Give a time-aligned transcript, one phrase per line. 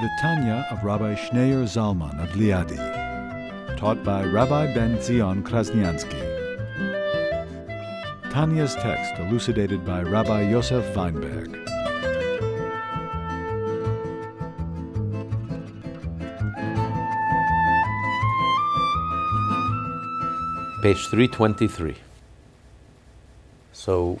[0.00, 2.78] The Tanya of Rabbi Schneur Zalman of Liadi,
[3.76, 6.22] taught by Rabbi Ben Zion Krasniansky.
[8.32, 11.52] Tanya's text elucidated by Rabbi Yosef Weinberg.
[20.82, 21.96] Page 323.
[23.74, 24.18] So,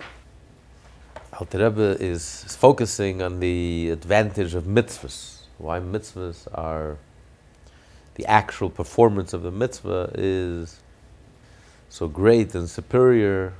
[1.38, 5.39] Alter Rebbe is focusing on the advantage of mitzvahs.
[5.60, 6.96] Why mitzvahs are
[8.14, 10.80] the actual performance of the mitzvah is
[11.90, 13.52] so great and superior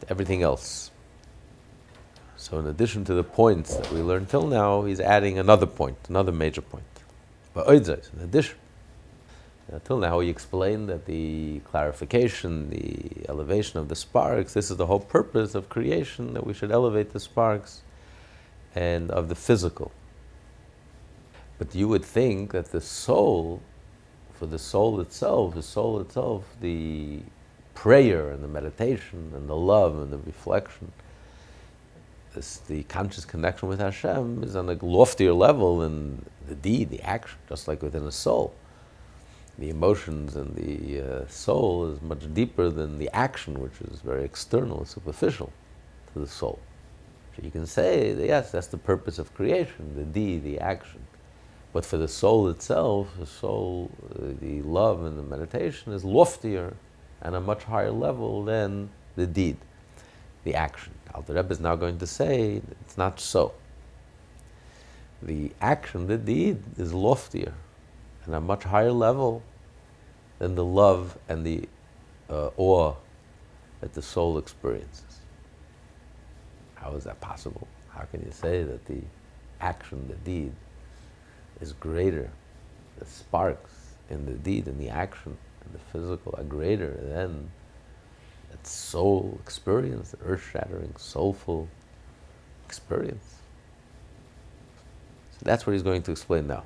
[0.00, 0.90] to everything else.
[2.36, 5.96] So, in addition to the points that we learned till now, he's adding another point,
[6.08, 6.84] another major point.
[7.54, 8.56] But in addition,
[9.72, 14.76] uh, until now, he explained that the clarification, the elevation of the sparks, this is
[14.76, 17.80] the whole purpose of creation, that we should elevate the sparks
[18.74, 19.90] and of the physical.
[21.58, 23.62] But you would think that the soul,
[24.34, 27.20] for the soul itself, the soul itself, the
[27.74, 30.92] prayer and the meditation and the love and the reflection,
[32.34, 37.00] this, the conscious connection with Hashem is on a loftier level than the deed, the
[37.02, 38.54] action, just like within a soul
[39.58, 44.24] the emotions and the uh, soul is much deeper than the action, which is very
[44.24, 45.50] external, superficial
[46.12, 46.58] to the soul.
[47.34, 51.00] So you can say, yes, that's the purpose of creation, the deed, the action.
[51.76, 56.74] But for the soul itself, the soul, uh, the love and the meditation is loftier
[57.20, 59.58] and a much higher level than the deed,
[60.44, 60.94] the action.
[61.14, 63.52] Alter Rebbe is now going to say it's not so.
[65.20, 67.52] The action, the deed, is loftier
[68.24, 69.42] and a much higher level
[70.38, 71.68] than the love and the
[72.30, 72.94] uh, awe
[73.82, 75.20] that the soul experiences.
[76.76, 77.68] How is that possible?
[77.90, 79.02] How can you say that the
[79.60, 80.54] action, the deed,
[81.60, 82.30] is greater?
[82.98, 83.72] The sparks
[84.08, 87.50] in the deed and the action and the physical are greater than
[88.50, 91.68] that soul experience, the earth shattering, soulful
[92.64, 93.34] experience.
[95.32, 96.64] So that's what he's going to explain now.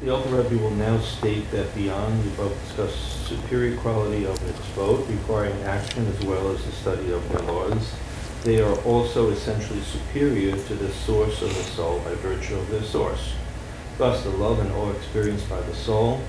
[0.00, 4.58] The Alter Rebbe will now state that beyond the above discussed superior quality of its
[4.58, 7.94] mitzvot, requiring action as well as the study of their laws,
[8.42, 12.82] they are also essentially superior to the source of the soul by virtue of their
[12.82, 13.34] source.
[13.98, 16.20] Thus, the love and awe experienced by the soul,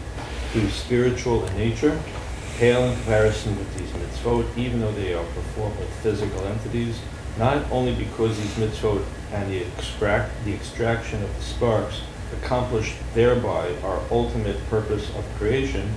[0.52, 2.00] through spiritual in nature,
[2.58, 7.00] pale in comparison with these mitzvot, even though they are performed with physical entities,
[7.38, 12.02] not only because these mitzvot and the, extract, the extraction of the sparks
[12.34, 15.90] accomplish thereby our ultimate purpose of creation,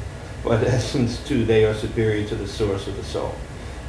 [0.43, 3.34] but essence too, they are superior to the source of the soul.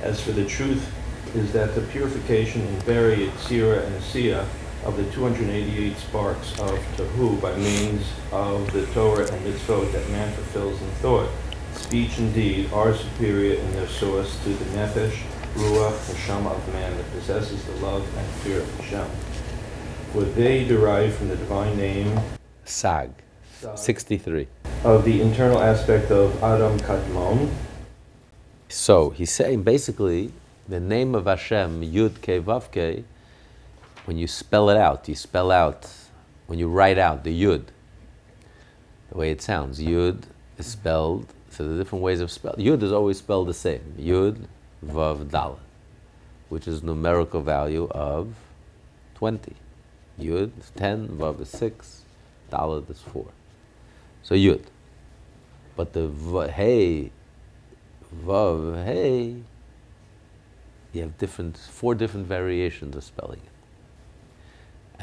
[0.01, 0.91] As for the truth,
[1.35, 4.45] is that the purification in Beri, Sira, and Asiya
[4.85, 10.33] of the 288 sparks of Tohu by means of the Torah and mitzvot that man
[10.33, 11.29] fulfills in thought,
[11.73, 15.21] speech, and deed are superior in their source to the nefesh,
[15.55, 19.07] ruach, neshama of man that possesses the love and fear of Hashem.
[20.13, 22.19] For they derive from the divine name
[22.65, 23.11] Sag,
[23.75, 24.47] 63.
[24.83, 27.49] Of the internal aspect of Adam Kadmon.
[28.69, 30.31] So he's saying basically
[30.67, 33.05] the name of Hashem, Yud Ke Vav Ke,
[34.07, 35.85] when you spell it out, you spell out,
[36.45, 37.65] when you write out the Yud,
[39.11, 40.23] the way it sounds, Yud
[40.57, 42.65] is spelled, so the different ways of spelling.
[42.65, 44.47] Yud is always spelled the same, Yud
[44.85, 45.59] Vav Dalet,
[46.47, 48.33] which is numerical value of
[49.15, 49.53] 20.
[50.17, 52.03] Yud is 10, Vav is 6,
[52.49, 53.27] Dalet is four.
[54.23, 54.63] So Yud.
[55.75, 57.11] But the v- Hey,
[58.23, 59.35] Vav, Hey,
[60.93, 63.56] you have different, four different variations of spelling it.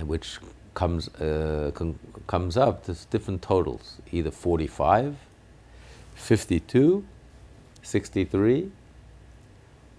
[0.02, 0.38] Which
[0.74, 5.16] comes, uh, com- comes up to different totals, either 45,
[6.14, 7.04] 52,
[7.82, 8.70] 63,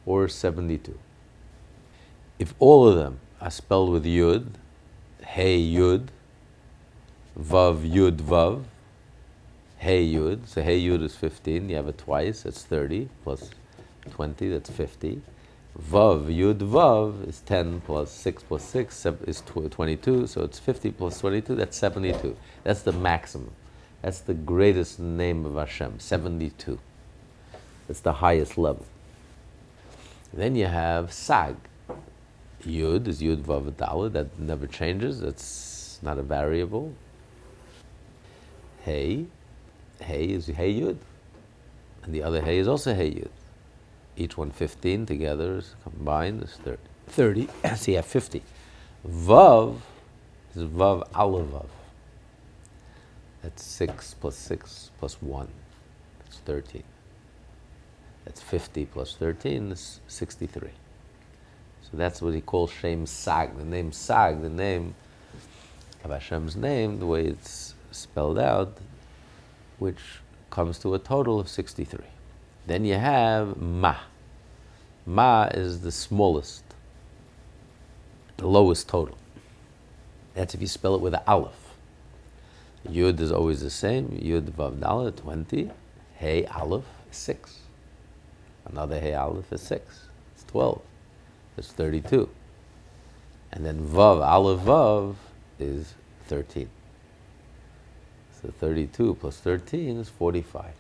[0.06, 0.98] or 72.
[2.38, 4.48] If all of them are spelled with Yud,
[5.24, 6.08] Hey Yud,
[7.40, 8.64] Vav Yud Vav,
[9.78, 10.48] Hey Yud.
[10.48, 11.70] So Hey Yud is 15.
[11.70, 12.44] You have it twice.
[12.44, 13.52] That's 30 plus
[14.12, 14.50] 20.
[14.50, 15.22] That's 50.
[15.78, 20.28] Vav Yud Vav is 10 plus 6 plus 6 is 22.
[20.28, 21.56] So it's 50 plus 22.
[21.56, 22.38] That's 72.
[22.64, 23.52] That's the maximum.
[24.02, 26.80] That's the greatest name of Hashem, 72.
[27.90, 28.86] It's the highest level.
[30.32, 31.56] Then you have Sag.
[32.64, 36.94] Yud is Yud Vav Dalet, that never changes, that's not a variable.
[38.82, 39.26] Hey,
[40.00, 40.98] Hey is Hey Yud.
[42.04, 43.30] And the other Hey is also Hey Yud.
[44.18, 46.78] Each one 15 together is combined is 30.
[47.08, 48.42] 30, so you have 50.
[49.08, 49.78] Vav
[50.56, 51.66] is Vav Aleph Vav.
[53.44, 55.48] That's 6 plus 6 plus 1.
[56.20, 56.84] That's 13.
[58.24, 60.70] That's 50 plus 13 is 63.
[61.84, 63.56] So that's what he calls Shem Sag.
[63.58, 64.96] The name Sag, the name
[66.04, 68.78] of Hashem's name, the way it's spelled out,
[69.78, 70.00] which
[70.50, 72.00] comes to a total of 63.
[72.68, 73.96] Then you have Ma.
[75.06, 76.64] Ma is the smallest,
[78.38, 79.18] the lowest total.
[80.34, 81.76] That's if you spell it with an aleph.
[82.88, 84.10] Yud is always the same.
[84.10, 85.72] Yud Vav Dalet, 20.
[86.16, 87.60] Hey Aleph 6.
[88.66, 90.08] Another Hey Aleph is 6.
[90.34, 90.82] It's 12.
[91.58, 92.30] It's 32.
[93.52, 95.16] And then Vav, Aleph Vav
[95.60, 95.94] is
[96.28, 96.70] 13.
[98.42, 100.74] So 32 plus 13 is 45.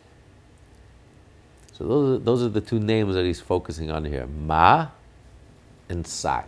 [1.77, 4.88] So those are, those are the two names that he's focusing on here Ma
[5.89, 6.45] and Sag.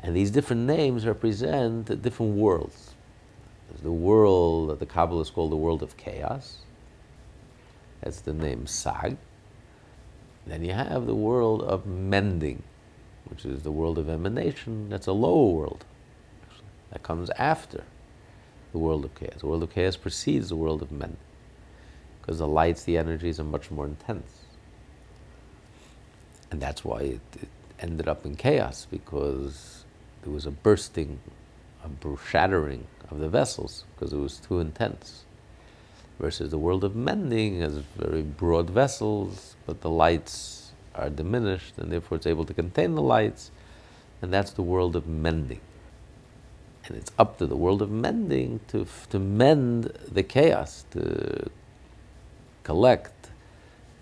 [0.00, 2.94] And these different names represent different worlds.
[3.68, 6.58] There's the world that the Kabbalists call the world of chaos.
[8.02, 9.16] That's the name Sag.
[10.46, 12.62] Then you have the world of mending,
[13.24, 14.90] which is the world of emanation.
[14.90, 15.86] That's a lower world.
[16.42, 16.68] Actually.
[16.92, 17.84] That comes after
[18.72, 19.40] the world of chaos.
[19.40, 21.16] The world of chaos precedes the world of mending
[22.26, 24.40] because the lights, the energies are much more intense.
[26.50, 29.84] And that's why it, it ended up in chaos because
[30.22, 31.20] there was a bursting,
[31.84, 35.24] a shattering of the vessels because it was too intense.
[36.18, 41.92] Versus the world of mending has very broad vessels, but the lights are diminished, and
[41.92, 43.50] therefore it's able to contain the lights,
[44.22, 45.60] and that's the world of mending.
[46.86, 51.50] And it's up to the world of mending to, to mend the chaos, to
[52.66, 53.30] collect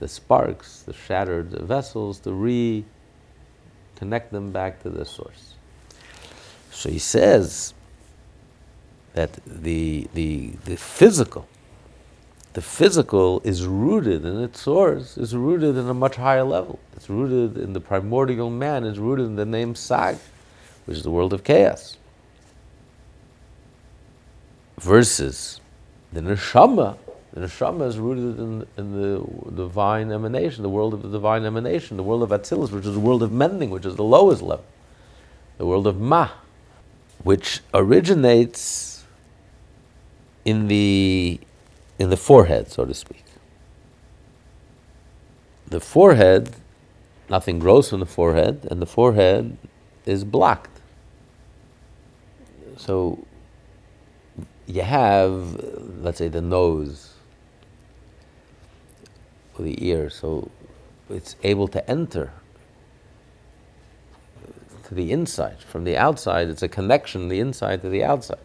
[0.00, 5.55] the sparks, the shattered vessels, to reconnect them back to the source.
[6.70, 7.75] So he says,
[9.14, 11.46] that the, the, the physical,
[12.55, 16.81] the physical is rooted in its source, is rooted in a much higher level.
[16.96, 20.17] It's rooted in the primordial man, it's rooted in the name Sag,
[20.84, 21.96] which is the world of chaos.
[24.81, 25.60] Versus
[26.12, 26.99] the neshama,
[27.34, 31.96] the neshama is rooted in, in the divine emanation, the world of the divine emanation,
[31.96, 34.64] the world of Atzilus, which is the world of mending, which is the lowest level,
[35.58, 36.28] the world of Ma,
[37.25, 39.04] which originates
[40.44, 41.40] in the
[41.98, 43.25] in the forehead, so to speak.
[45.66, 46.54] The forehead,
[47.28, 49.56] nothing grows from the forehead, and the forehead
[50.06, 50.81] is blocked.
[52.76, 53.25] So
[54.66, 55.60] you have,
[56.00, 57.13] let's say, the nose
[59.62, 60.51] the ear, so
[61.09, 62.33] it's able to enter
[64.89, 65.61] to the inside.
[65.61, 68.39] From the outside, it's a connection, the inside to the outside,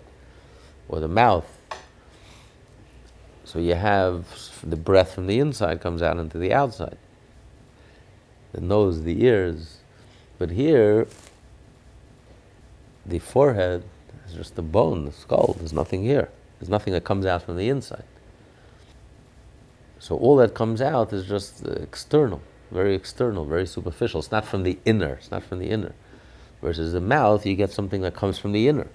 [0.87, 1.59] or the mouth
[3.49, 4.27] so you have
[4.61, 6.99] the breath from the inside comes out into the outside.
[8.51, 9.79] The nose, the ears.
[10.37, 11.07] But here,
[13.07, 13.85] the forehead
[14.27, 15.55] is just the bone, the skull.
[15.57, 16.29] There's nothing here.
[16.59, 18.03] There's nothing that comes out from the inside.
[19.99, 22.41] So all that comes out is just external,
[22.71, 24.19] very external, very superficial.
[24.21, 25.15] It's not from the inner.
[25.15, 25.93] It's not from the inner.
[26.61, 28.87] Versus the mouth, you get something that comes from the inner.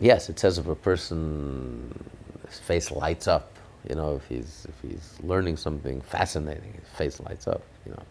[0.00, 2.10] Yes, it says if a person,
[2.48, 3.52] his face lights up,
[3.88, 8.02] you know, if he's, if he's learning something fascinating, his face lights up, you know.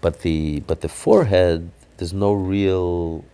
[0.00, 3.24] But the, but the forehead, there's no real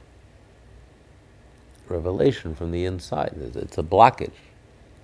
[1.90, 3.34] revelation from the inside.
[3.54, 4.32] It's a blockage.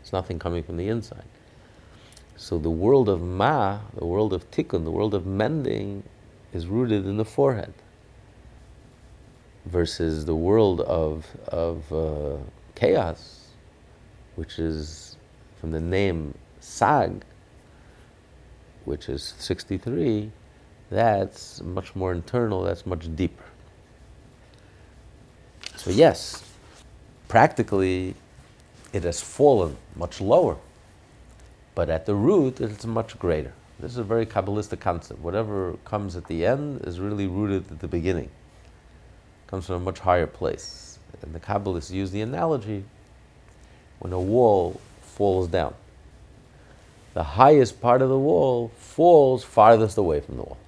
[0.01, 1.25] It's nothing coming from the inside.
[2.37, 6.03] So the world of Ma, the world of Tikkun, the world of mending,
[6.53, 7.73] is rooted in the forehead
[9.67, 12.37] versus the world of, of uh,
[12.75, 13.49] chaos,
[14.37, 15.17] which is
[15.61, 17.25] from the name Sag,
[18.85, 20.31] which is 63,
[20.91, 23.45] that's much more internal, that's much deeper.
[25.77, 26.43] So, yes,
[27.29, 28.15] practically
[28.93, 30.57] it has fallen much lower,
[31.75, 33.53] but at the root it's much greater.
[33.81, 35.21] This is a very Kabbalistic concept.
[35.21, 38.31] Whatever comes at the end is really rooted at the beginning
[39.47, 40.99] comes from a much higher place.
[41.23, 42.85] and the Kabbalists use the analogy
[44.01, 45.75] when a wall falls down.
[47.15, 50.59] The highest part of the wall falls farthest away from the wall.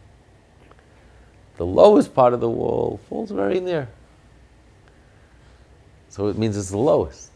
[1.57, 3.89] The lowest part of the wall falls very near.
[6.17, 7.31] So it means it's the lowest.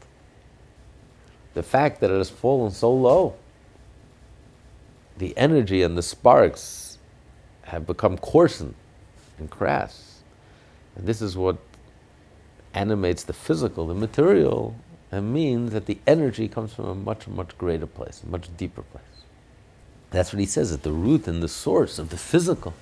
[1.53, 3.35] The fact that it has fallen so low,
[5.19, 6.97] the energy and the sparks
[7.65, 8.75] have become coarsened
[9.39, 10.23] and crass.
[10.97, 11.59] And this is what
[12.73, 14.75] animates the physical, the material,
[15.13, 18.81] and means that the energy comes from a much, much greater place, a much deeper
[18.81, 19.03] place.
[20.11, 22.73] That's what he says, that the root and the source of the physical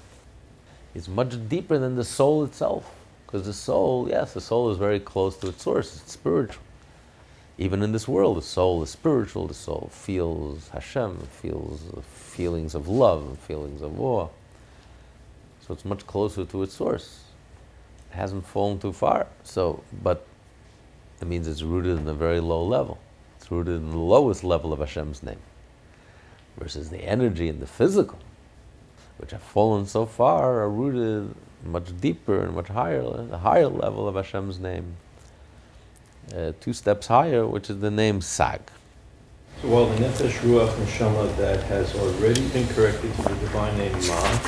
[0.94, 2.94] is much deeper than the soul itself.
[3.28, 6.62] Because the soul, yes, the soul is very close to its source, it's spiritual.
[7.58, 12.88] Even in this world, the soul is spiritual, the soul feels Hashem, feels feelings of
[12.88, 14.28] love, feelings of awe.
[15.60, 17.24] So it's much closer to its source.
[18.10, 19.26] It hasn't fallen too far.
[19.42, 20.26] So, but
[21.20, 22.96] it means it's rooted in a very low level.
[23.36, 25.40] It's rooted in the lowest level of Hashem's name.
[26.56, 28.20] Versus the energy and the physical,
[29.18, 31.34] which have fallen so far, are rooted
[31.64, 34.96] much deeper and much higher, the higher level of Hashem's name.
[36.34, 38.60] Uh, two steps higher, which is the name Sag.
[39.62, 43.92] So while the Nefesh Ruach Neshama that has already been corrected to the divine name
[44.06, 44.38] Ma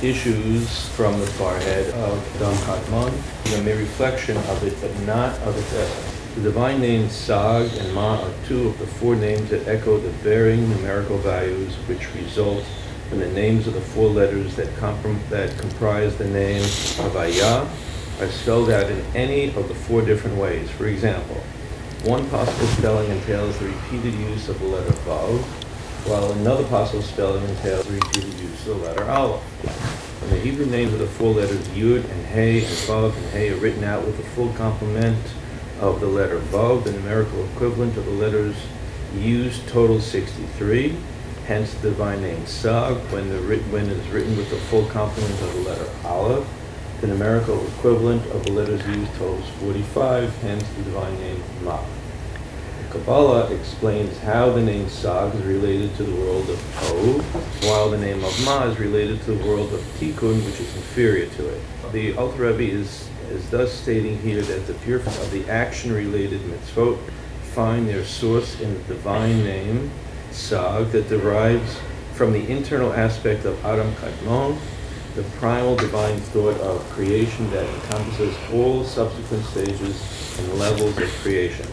[0.00, 5.58] issues from the forehead of Adam Kadmon, a mere reflection of it, but not of
[5.58, 6.34] its essence.
[6.36, 10.10] The divine names Sag and Ma are two of the four names that echo the
[10.10, 12.64] varying numerical values which result
[13.08, 17.68] from the names of the four letters that, comprom- that comprise the name Havaya
[18.20, 20.70] are spelled out in any of the four different ways.
[20.70, 21.36] For example,
[22.04, 25.40] one possible spelling entails the repeated use of the letter Vav,
[26.06, 29.42] while another possible spelling entails the repeated use of the letter Aleph.
[30.20, 33.50] When the Hebrew names of the four letters Yud and Hey and Vav and Hey
[33.50, 35.18] are written out with the full complement
[35.80, 38.56] of the letter Vav, the numerical equivalent of the letters
[39.14, 40.96] used totals 63.
[41.48, 45.40] Hence the divine name Sag, when, the when it is written with the full complement
[45.40, 46.46] of the letter Aleph.
[47.00, 51.82] The numerical equivalent of the letters used totals 45, hence the divine name Ma.
[52.82, 57.22] The Kabbalah explains how the name Sag is related to the world of Tohu,
[57.66, 61.28] while the name of Ma is related to the world of Tikkun, which is inferior
[61.30, 61.62] to it.
[61.92, 66.98] The Alter Rebbe is, is thus stating here that the purification of the action-related mitzvot
[67.54, 69.90] find their source in the divine name
[70.38, 71.78] Sag that derives
[72.14, 74.56] from the internal aspect of Adam Kadmon,
[75.16, 81.66] the primal divine thought of creation that encompasses all subsequent stages and levels of creation.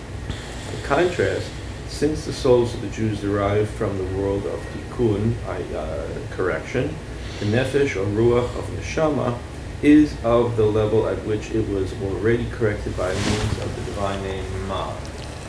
[0.74, 1.50] In contrast,
[1.88, 6.94] since the souls of the Jews derive from the world of tikkun, uh, correction,
[7.40, 9.38] the nefesh or ruach of neshama
[9.84, 14.22] is of the level at which it was already corrected by means of the divine
[14.24, 14.92] name Ma.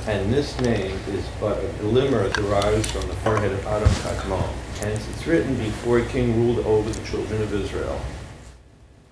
[0.06, 4.48] And this name is but a glimmer derived from the forehead of Adam Kadmon.
[4.78, 8.00] Hence, it's written before a king ruled over the children of Israel.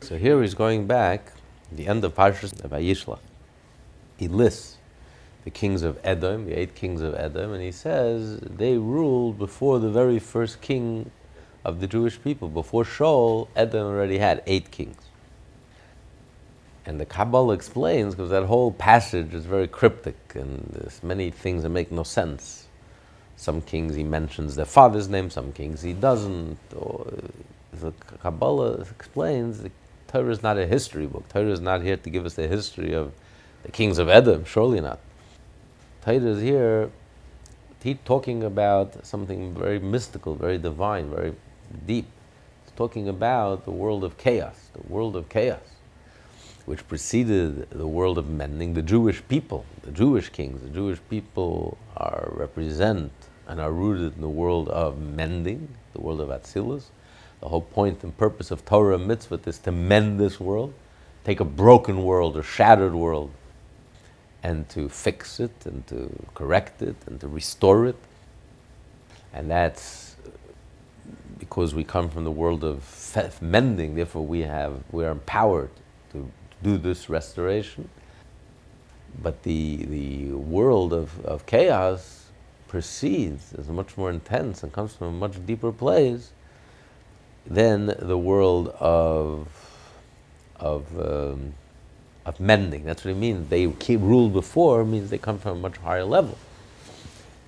[0.03, 1.33] So here he's going back,
[1.73, 3.19] the end of Parshas Vayishlach.
[4.17, 4.77] He lists
[5.43, 9.81] the kings of Edom, the eight kings of Edom, and he says they ruled before
[9.81, 11.11] the very first king
[11.65, 12.49] of the Jewish people.
[12.49, 15.04] Before Shaul, Edom already had eight kings.
[16.87, 21.63] And the Kabbalah explains, because that whole passage is very cryptic and there's many things
[21.63, 22.67] that make no sense.
[23.37, 26.59] Some kings he mentions their father's name, some kings he doesn't.
[26.77, 27.07] Or
[27.73, 29.71] the Kabbalah explains the
[30.09, 31.29] Torah is not a history book.
[31.29, 33.13] Torah is not here to give us the history of
[33.63, 35.01] the kings of Edom, surely not.
[36.03, 36.91] Torah is here
[37.85, 41.35] he talking about something very mystical, very divine, very
[41.87, 42.07] deep.
[42.65, 45.61] He's talking about the world of chaos, the world of chaos,
[46.67, 48.75] which preceded the world of mending.
[48.75, 53.13] The Jewish people, the Jewish kings, the Jewish people are represent
[53.47, 56.85] and are rooted in the world of mending, the world of Atzilus.
[57.41, 60.73] The whole point and purpose of Torah and mitzvah is to mend this world,
[61.25, 63.31] take a broken world or shattered world,
[64.43, 67.97] and to fix it and to correct it and to restore it.
[69.35, 70.17] And that's
[71.39, 75.71] because we come from the world of mending, therefore we have we are empowered
[76.65, 77.89] do this restoration.
[79.23, 82.25] But the the world of, of chaos
[82.67, 86.33] proceeds, is much more intense and comes from a much deeper place
[87.47, 89.49] than the world of
[90.59, 91.55] of um,
[92.27, 92.85] of mending.
[92.85, 93.49] That's what it means.
[93.51, 93.67] They
[93.97, 96.39] ruled before means they come from a much higher level.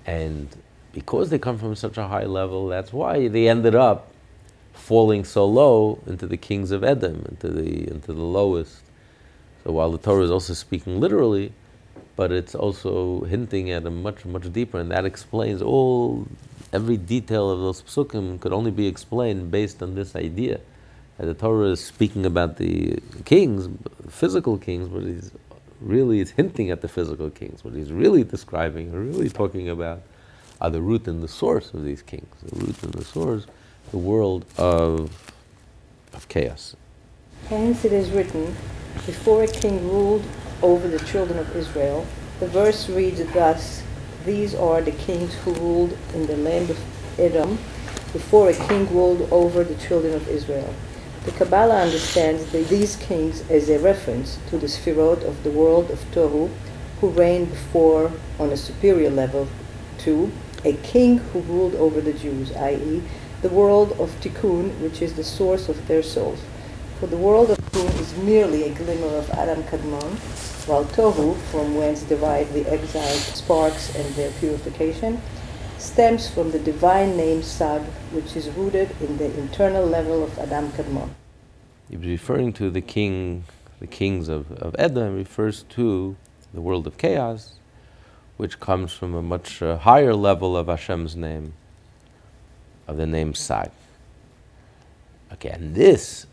[0.05, 0.47] And
[0.93, 4.11] because they come from such a high level, that's why they ended up
[4.73, 8.83] falling so low into the kings of Edom, into the into the lowest.
[9.67, 11.51] While the Torah is also speaking literally,
[12.15, 16.25] but it's also hinting at a much, much deeper, and that explains all,
[16.71, 20.61] every detail of those psukim could only be explained based on this idea.
[21.17, 23.67] That the Torah is speaking about the kings,
[24.09, 25.31] physical kings, but he's
[25.81, 27.63] really is hinting at the physical kings.
[27.63, 30.01] What he's really describing, really talking about,
[30.61, 32.33] are the root and the source of these kings.
[32.43, 33.45] The root and the source,
[33.91, 35.33] the world of,
[36.13, 36.75] of chaos.
[37.47, 38.55] Hence it is written,
[39.05, 40.25] before a king ruled
[40.61, 42.05] over the children of Israel,
[42.39, 43.83] the verse reads thus,
[44.25, 46.79] These are the kings who ruled in the land of
[47.19, 47.57] Edom,
[48.13, 50.73] before a king ruled over the children of Israel.
[51.25, 55.99] The Kabbalah understands these kings as a reference to the Sphirot of the world of
[56.11, 56.49] Tohu,
[57.01, 59.47] who reigned before on a superior level
[59.99, 60.31] to
[60.63, 63.03] a king who ruled over the Jews, i.e.,
[63.41, 66.39] the world of Tikkun, which is the source of their souls.
[66.99, 70.17] For the world of Tikkun is merely a glimmer of Adam Kadmon,
[70.67, 75.21] while Tohu, from whence derive the exiled sparks and their purification,
[75.77, 80.71] stems from the divine name Sag, which is rooted in the internal level of Adam
[80.71, 81.11] Kadmon.
[81.87, 83.43] He's referring to the king,
[83.79, 86.15] the kings of, of Edom, refers to
[86.51, 87.59] the world of chaos,
[88.37, 91.53] which comes from a much uh, higher level of Hashem's name,
[92.87, 93.69] of the name Sag.
[95.31, 96.25] Okay, and this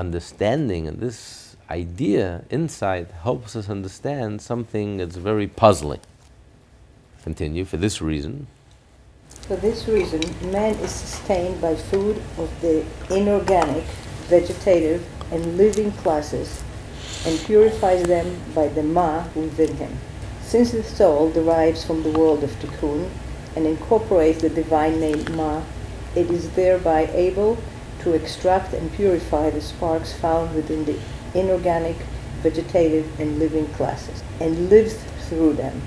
[0.00, 6.00] understanding and this idea, insight, helps us understand something that's very puzzling.
[7.22, 8.46] Continue, for this reason.
[9.46, 13.84] For this reason, man is sustained by food of the inorganic,
[14.28, 16.64] vegetative, and living classes,
[17.26, 19.98] and purifies them by the Ma within him.
[20.40, 23.10] Since the soul derives from the world of Tikkun
[23.54, 25.62] and incorporates the divine name Ma,
[26.16, 27.58] it is thereby able
[28.00, 30.98] to extract and purify the sparks found within the
[31.34, 31.96] inorganic,
[32.42, 34.96] vegetative, and living classes, and lives
[35.28, 35.80] through them.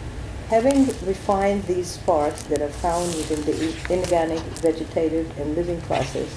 [0.49, 6.35] Having refined these sparks that are found within the inorganic, vegetative, and living classes,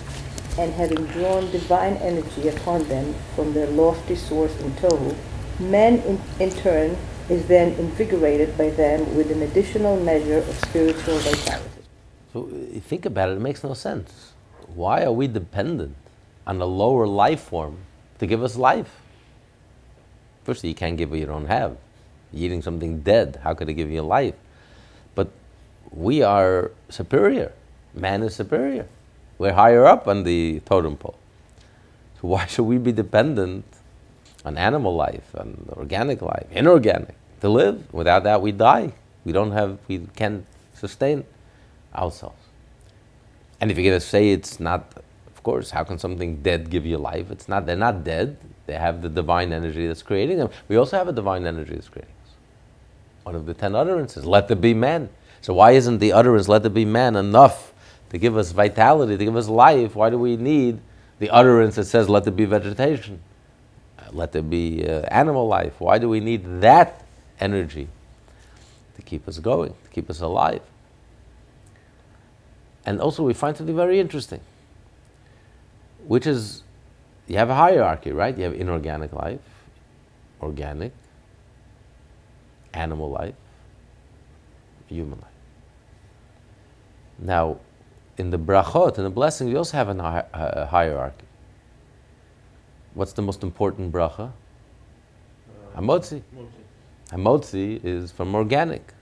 [0.58, 5.14] and having drawn divine energy upon them from their lofty source in Tohu,
[5.60, 6.96] man in, in turn
[7.28, 11.82] is then invigorated by them with an additional measure of spiritual vitality.
[12.32, 14.32] So uh, think about it, it makes no sense.
[14.74, 15.96] Why are we dependent
[16.46, 17.78] on a lower life form
[18.18, 19.00] to give us life?
[20.44, 21.76] Firstly, you can't give what you don't have
[22.32, 23.40] eating something dead.
[23.42, 24.34] How could it give you life?
[25.14, 25.30] But
[25.90, 27.52] we are superior.
[27.94, 28.86] Man is superior.
[29.38, 31.18] We're higher up on the totem pole.
[32.20, 33.64] So why should we be dependent
[34.44, 37.92] on animal life, on organic life, inorganic, to live?
[37.92, 38.92] Without that, we die.
[39.24, 41.24] We don't have, we can't sustain
[41.94, 42.45] ourselves.
[43.60, 44.92] And if you're going to say it's not,
[45.26, 47.30] of course, how can something dead give you life?
[47.30, 48.36] It's not, they're not dead.
[48.66, 50.50] They have the divine energy that's creating them.
[50.68, 52.32] We also have a divine energy that's creating us.
[53.26, 55.08] one of the ten utterances, let there be man.
[55.40, 57.72] So why isn't the utterance, let there be man, enough
[58.10, 59.96] to give us vitality, to give us life?
[59.96, 60.78] Why do we need
[61.18, 63.20] the utterance that says, let there be vegetation?
[63.98, 65.80] Uh, let there be uh, animal life.
[65.80, 67.04] Why do we need that
[67.40, 67.88] energy
[68.94, 70.62] to keep us going, to keep us alive?
[72.86, 74.40] And also, we find something very interesting,
[76.06, 76.62] which is
[77.26, 78.36] you have a hierarchy, right?
[78.36, 79.40] You have inorganic life,
[80.40, 80.92] organic,
[82.72, 83.34] animal life,
[84.86, 85.30] human life.
[87.18, 87.58] Now,
[88.18, 91.26] in the brachot, in the blessings, we also have a, a hierarchy.
[92.94, 94.30] What's the most important bracha?
[95.74, 96.22] Uh, Hamotzi.
[97.10, 98.92] Hamotzi is from organic,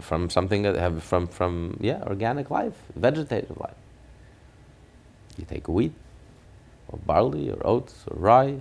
[0.00, 3.76] from something that have from from yeah organic life, vegetative life.
[5.38, 5.92] You take wheat,
[6.88, 8.60] or barley, or oats, or rye,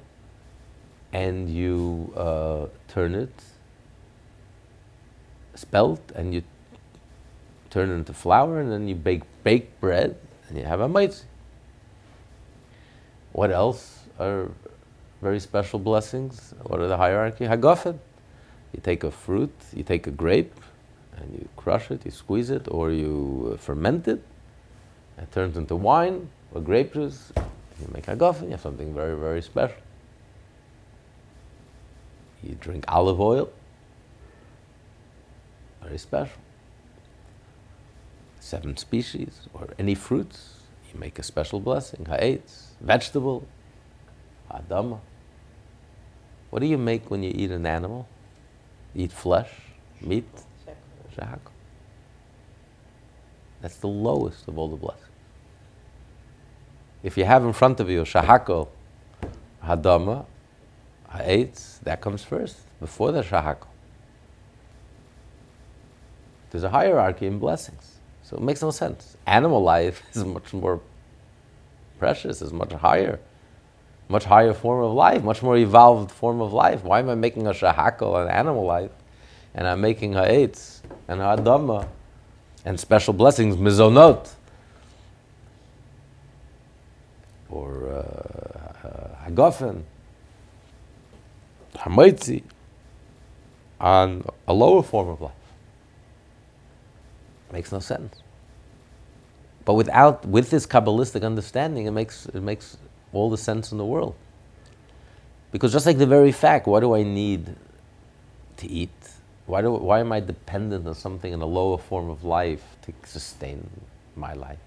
[1.12, 3.34] and you uh, turn it
[5.56, 6.44] spelt and you
[7.70, 10.16] turn it into flour and then you bake baked bread
[10.50, 11.26] and you have a mitzvah.
[13.32, 14.50] What else are
[15.22, 16.54] very special blessings?
[16.64, 17.46] What are the hierarchy?
[17.46, 18.00] Hagafen.
[18.74, 20.54] You take a fruit, you take a grape,
[21.18, 24.24] and you crush it, you squeeze it, or you uh, ferment it.
[25.18, 27.32] It turns into wine or grape juice.
[27.36, 29.78] You make hagafen, you have something very, very special.
[32.44, 33.52] You drink olive oil,
[35.84, 36.38] very special.
[38.40, 40.56] Seven species or any fruits,
[40.92, 42.06] you make a special blessing.
[42.06, 43.48] Ha'etz, vegetable,
[44.50, 45.00] adama.
[46.50, 48.08] What do you make when you eat an animal?
[48.96, 49.50] eat flesh,
[50.02, 50.26] meat,
[51.18, 51.40] shahak.
[53.62, 55.08] That's the lowest of all the blessings.
[57.04, 58.70] If you have in front of you shahakol,
[59.64, 60.26] hadama,
[61.10, 63.68] ha'etz, that comes first, before the shahakol.
[66.52, 68.00] There's a hierarchy in blessings.
[68.24, 69.18] So it makes no sense.
[69.26, 70.82] Animal life is much more
[71.98, 73.20] precious, is much higher,
[74.10, 76.84] much higher form of life, much more evolved form of life.
[76.84, 78.92] Why am I making a shahakol, an animal life,
[79.54, 81.88] and I'm making ha'etz and ha'adama
[82.66, 84.32] and special blessings, mizonot,
[87.50, 89.84] or uh, hagafen,
[91.76, 92.44] hamotzi,
[93.80, 95.32] on a lower form of life?
[97.52, 98.16] Makes no sense.
[99.66, 102.78] But without, with this Kabbalistic understanding, it makes, it makes
[103.12, 104.16] all the sense in the world.
[105.52, 107.56] Because just like the very fact, why do I need
[108.58, 108.90] to eat?
[109.52, 112.94] Why, do, why am I dependent on something in a lower form of life to
[113.04, 113.70] sustain
[114.16, 114.60] my life?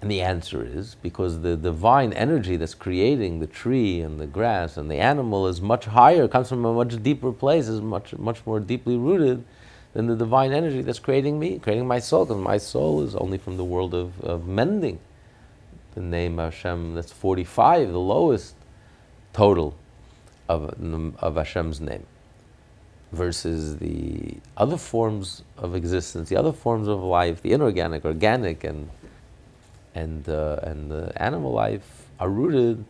[0.00, 4.76] And the answer is because the divine energy that's creating the tree and the grass
[4.76, 8.44] and the animal is much higher, comes from a much deeper place, is much, much
[8.44, 9.44] more deeply rooted
[9.92, 13.38] than the divine energy that's creating me, creating my soul, because my soul is only
[13.38, 14.98] from the world of, of mending.
[15.94, 18.56] The name Hashem, that's 45, the lowest
[19.32, 19.76] total
[20.48, 20.74] of,
[21.22, 22.04] of Hashem's name,
[23.12, 28.88] versus the other forms of existence, the other forms of life, the inorganic, organic, and,
[29.94, 32.84] and, uh, and the animal life are rooted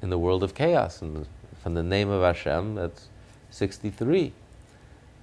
[0.00, 1.02] in the world of chaos.
[1.02, 1.26] And
[1.62, 3.08] from the name of Hashem, that's
[3.50, 4.32] 63.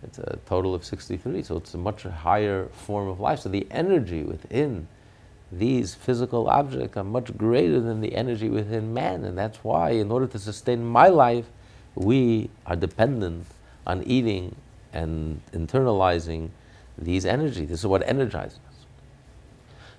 [0.03, 3.39] It's a total of 63, so it's a much higher form of life.
[3.39, 4.87] So the energy within
[5.51, 10.11] these physical objects are much greater than the energy within man, and that's why, in
[10.11, 11.45] order to sustain my life,
[11.93, 13.45] we are dependent
[13.85, 14.55] on eating
[14.93, 16.49] and internalizing
[16.97, 17.69] these energies.
[17.69, 18.85] This is what energizes us.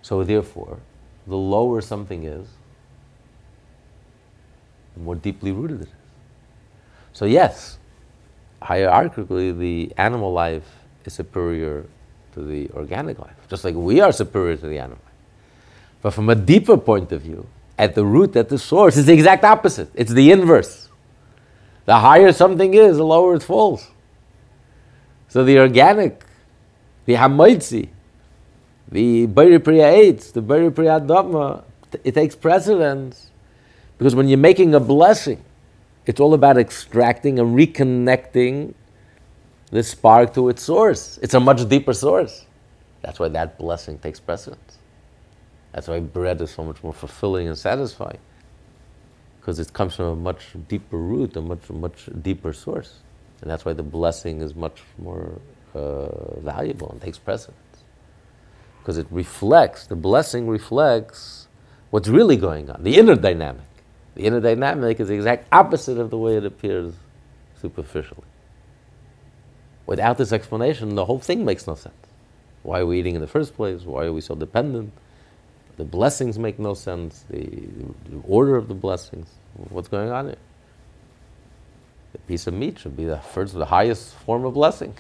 [0.03, 0.79] So, therefore,
[1.27, 2.47] the lower something is,
[4.95, 5.95] the more deeply rooted it is.
[7.13, 7.79] So, yes,
[8.63, 10.69] hierarchically, the animal life
[11.05, 11.87] is superior
[12.35, 15.15] to the organic life, just like we are superior to the animal life.
[16.03, 17.47] But from a deeper point of view,
[17.79, 19.91] at the root, at the source, it's the exact opposite.
[19.95, 20.82] It's the inverse.
[21.85, 23.91] The higher something is, the lower it falls.
[25.29, 26.25] So the organic,
[27.07, 27.89] the hamotzi,
[28.91, 31.65] the bari priya the borei pri ha'adama,
[32.05, 33.31] it takes precedence.
[33.99, 35.43] Because when you're making a blessing,
[36.07, 38.75] it's all about extracting and reconnecting
[39.71, 41.19] the spark to its source.
[41.23, 42.47] It's a much deeper source.
[43.01, 44.79] That's why that blessing takes precedence.
[45.73, 48.19] That's why bread is so much more fulfilling and satisfying.
[49.43, 53.01] Because it comes from a much deeper root, a much, much deeper source.
[53.41, 55.41] And that's why the blessing is much more
[55.75, 57.59] uh, valuable and takes precedence.
[58.79, 61.49] Because it reflects, the blessing reflects
[61.91, 63.67] what's really going on, the inner dynamic.
[64.15, 66.95] The inner dynamic is the exact opposite of the way it appears
[67.61, 68.23] superficially.
[69.87, 71.97] Without this explanation, the whole thing makes no sense.
[72.63, 73.83] Why are we eating in the first place?
[73.83, 74.93] Why are we so dependent?
[75.83, 77.25] The blessings make no sense.
[77.29, 79.27] The, the order of the blessings.
[79.69, 80.37] What's going on here?
[82.13, 84.95] The piece of meat should be the first, the highest form of blessing.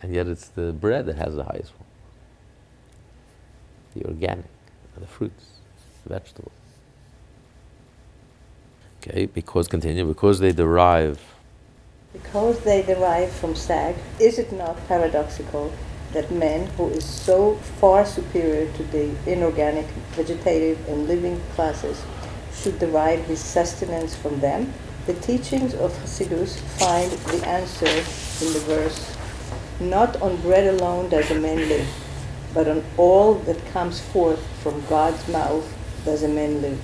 [0.00, 1.84] And yet it's the bread that has the highest form.
[3.94, 4.46] The organic,
[4.98, 5.44] the fruits,
[6.04, 6.50] the vegetables.
[9.02, 11.20] Okay, because continue, because they derive.
[12.14, 15.70] Because they derive from sag, is it not paradoxical
[16.12, 22.02] that man, who is so far superior to the inorganic, vegetative, and living classes,
[22.54, 24.72] should derive his sustenance from them?
[25.06, 29.16] The teachings of Hasidus find the answer in the verse
[29.80, 31.88] Not on bread alone does a man live,
[32.52, 35.66] but on all that comes forth from God's mouth
[36.04, 36.80] does a man live.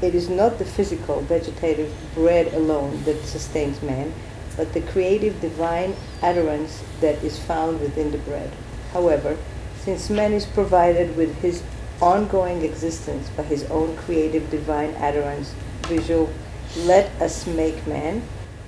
[0.00, 4.12] It is not the physical, vegetative bread alone that sustains man,
[4.56, 8.50] but the creative divine utterance that is found within the bread.
[8.92, 9.36] However,
[9.80, 11.62] since man is provided with his
[12.00, 16.30] ongoing existence by his own creative divine utterance, visual,
[16.78, 18.22] let us make man,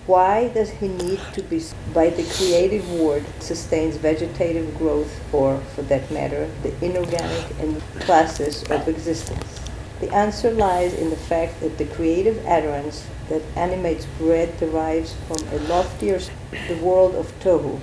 [0.07, 1.61] why does he need to be
[1.92, 8.62] by the creative word sustains vegetative growth or, for that matter, the inorganic and classes
[8.70, 9.61] of existence?
[10.01, 15.46] The answer lies in the fact that the creative utterance that animates bread derives from
[15.48, 16.20] a loftier
[16.68, 17.80] the world of Tohu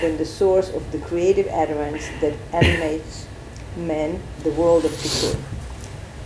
[0.00, 3.26] than the source of the creative utterance that animates
[3.76, 5.40] men, the world of Tikkun.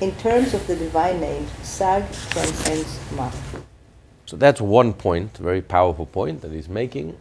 [0.01, 3.31] In terms of the divine name, Sag transcends Ma.
[4.27, 7.19] So that's one point, very powerful point that he's making,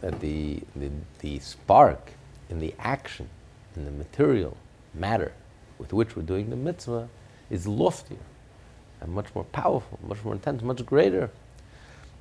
[0.00, 2.12] that the, the, the spark
[2.50, 3.28] in the action,
[3.76, 4.56] in the material
[4.94, 5.32] matter
[5.78, 7.08] with which we're doing the mitzvah
[7.50, 8.18] is loftier
[9.00, 11.30] and much more powerful, much more intense, much greater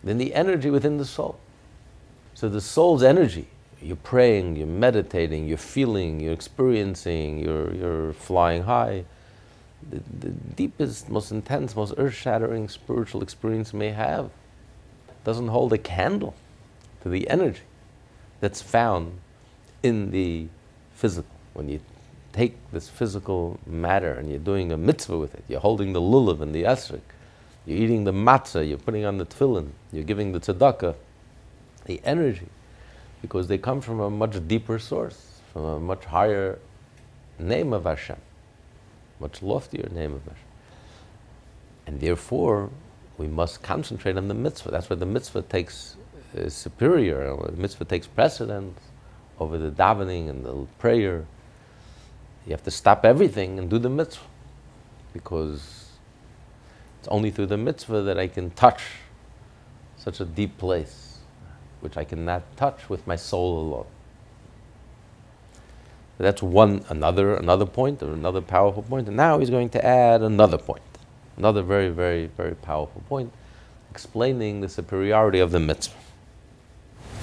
[0.03, 1.39] than the energy within the soul.
[2.33, 3.47] So the soul's energy,
[3.81, 9.05] you're praying, you're meditating, you're feeling, you're experiencing, you're, you're flying high.
[9.89, 14.29] The, the deepest, most intense, most earth shattering spiritual experience may have
[15.23, 16.35] doesn't hold a candle
[17.01, 17.61] to the energy
[18.39, 19.19] that's found
[19.83, 20.47] in the
[20.93, 21.29] physical.
[21.53, 21.79] When you
[22.37, 26.39] take this physical matter and you're doing a mitzvah with it, you're holding the lulav
[26.39, 27.01] and the esrog,
[27.65, 30.95] you're eating the matzah, you're putting on the tefillin, you're giving the tzedakah,
[31.85, 32.47] the energy,
[33.21, 36.59] because they come from a much deeper source, from a much higher
[37.39, 38.21] name of Hashem,
[39.19, 40.37] much loftier name of Hashem.
[41.87, 42.69] And therefore,
[43.17, 44.69] we must concentrate on the mitzvah.
[44.69, 45.95] That's where the mitzvah takes
[46.37, 48.79] uh, superior, the mitzvah takes precedence
[49.39, 51.25] over the davening and the prayer.
[52.47, 54.23] You have to stop everything and do the mitzvah
[55.11, 55.89] because
[56.97, 58.81] it's only through the mitzvah that I can touch
[59.97, 61.17] such a deep place,
[61.81, 63.85] which I cannot touch with my soul alone.
[66.19, 69.09] That's one another another point or another powerful point.
[69.09, 70.81] And now he's going to add another point,
[71.35, 73.33] another very very very powerful point,
[73.91, 76.06] explaining the superiority of the mitzvah.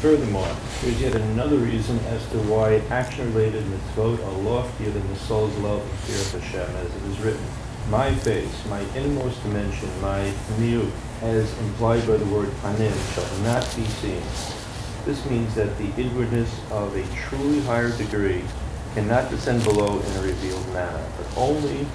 [0.05, 5.57] Furthermore, there's yet another reason as to why action-related mitzvot are loftier than the soul's
[5.57, 7.47] love and fear of Hashem, as it is written,
[7.89, 10.91] My face, my inmost dimension, my miut,
[11.23, 14.21] as implied by the word panim, shall not be seen.
[15.07, 18.45] This means that the inwardness of a truly higher degree
[18.93, 21.87] cannot descend below in a revealed manner, but only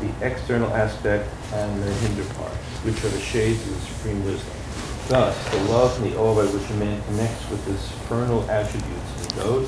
[0.00, 2.54] the external aspect and the hinder part,
[2.86, 4.57] which are the shades of the supreme wisdom.
[5.08, 9.10] Thus, the love and the awe by which a man connects with the supernal attributes
[9.22, 9.64] and God,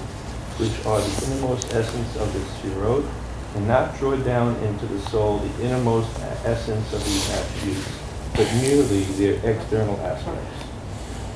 [0.60, 3.08] which are the innermost essence of the Sphirot,
[3.54, 6.10] cannot draw down into the soul the innermost
[6.44, 7.88] essence of these attributes,
[8.34, 10.66] but merely their external aspects.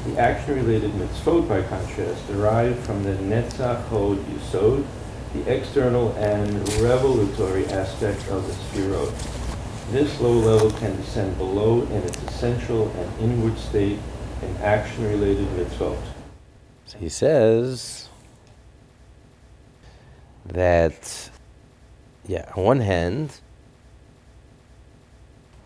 [0.04, 4.84] The action-related mitzvot, by contrast, derive from the Netzach Hod Yesod,
[5.32, 9.43] the external and revelatory aspect of the Sphirot.
[9.90, 13.98] This low level can descend below in its essential and inward state
[14.42, 15.98] in action-related mitzvot.
[16.98, 18.08] He says
[20.46, 21.30] that,
[22.26, 23.40] yeah, on one hand,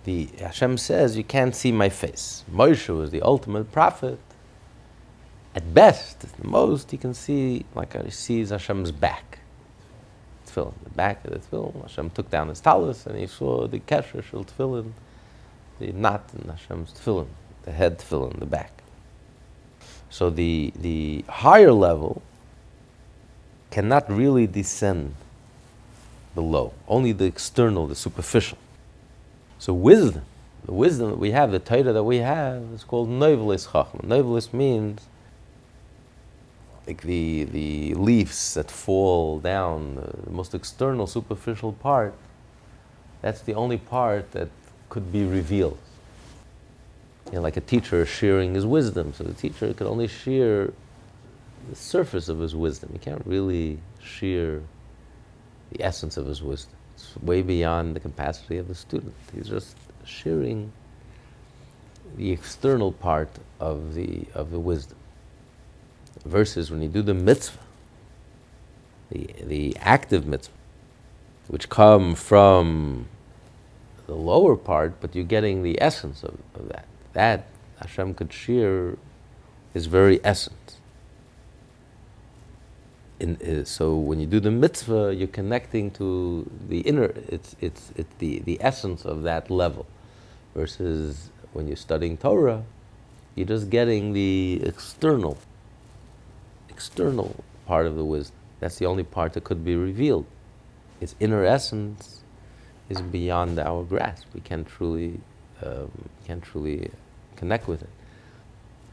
[0.04, 2.44] the Hashem says you can't see my face.
[2.50, 4.18] Moshe was the ultimate prophet.
[5.54, 9.27] At best, at the most, he can see like he sees Hashem's back.
[10.48, 11.82] Tefillin, the back of the tefillin.
[11.82, 14.92] Hashem took down his tallis and he saw the kesher shel tefillin,
[15.78, 17.28] the knot in Hashem's tefillin,
[17.62, 18.82] the head tefillin, the back.
[20.10, 22.22] So the the higher level
[23.70, 25.14] cannot really descend
[26.34, 26.72] below.
[26.86, 28.58] Only the external, the superficial.
[29.58, 30.24] So wisdom,
[30.64, 34.04] the wisdom that we have, the Torah that we have, is called Novelis Chachma.
[34.04, 35.00] Novelis means
[36.88, 42.14] like the, the leaves that fall down, uh, the most external, superficial part,
[43.20, 44.48] that's the only part that
[44.88, 45.78] could be revealed.
[47.26, 49.12] You know, like a teacher sharing his wisdom.
[49.12, 50.72] So the teacher could only share
[51.68, 52.88] the surface of his wisdom.
[52.94, 54.62] He can't really share
[55.70, 56.74] the essence of his wisdom.
[56.94, 59.14] It's way beyond the capacity of the student.
[59.34, 60.72] He's just sharing
[62.16, 63.28] the external part
[63.60, 64.97] of the, of the wisdom
[66.28, 67.58] versus when you do the mitzvah,
[69.10, 70.54] the, the active mitzvah,
[71.48, 73.08] which come from
[74.06, 76.86] the lower part, but you're getting the essence of, of that.
[77.14, 77.46] That
[77.80, 78.96] Hashem could share
[79.74, 80.76] is very essence.
[83.20, 87.92] In, uh, so when you do the mitzvah, you're connecting to the inner, it's, it's,
[87.96, 89.86] it's the, the essence of that level.
[90.54, 92.62] Versus when you're studying Torah,
[93.34, 95.38] you're just getting the external
[96.78, 97.34] external
[97.66, 98.36] part of the wisdom.
[98.60, 100.26] That's the only part that could be revealed.
[101.00, 102.22] Its inner essence
[102.88, 104.26] is beyond our grasp.
[104.32, 105.18] We can't truly,
[105.64, 105.90] um,
[106.24, 106.90] can't truly
[107.34, 107.88] connect with it.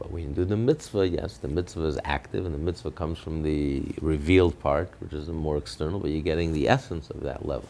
[0.00, 3.18] But when you do the mitzvah, yes, the mitzvah is active, and the mitzvah comes
[3.20, 7.46] from the revealed part, which is more external, but you're getting the essence of that
[7.46, 7.68] level.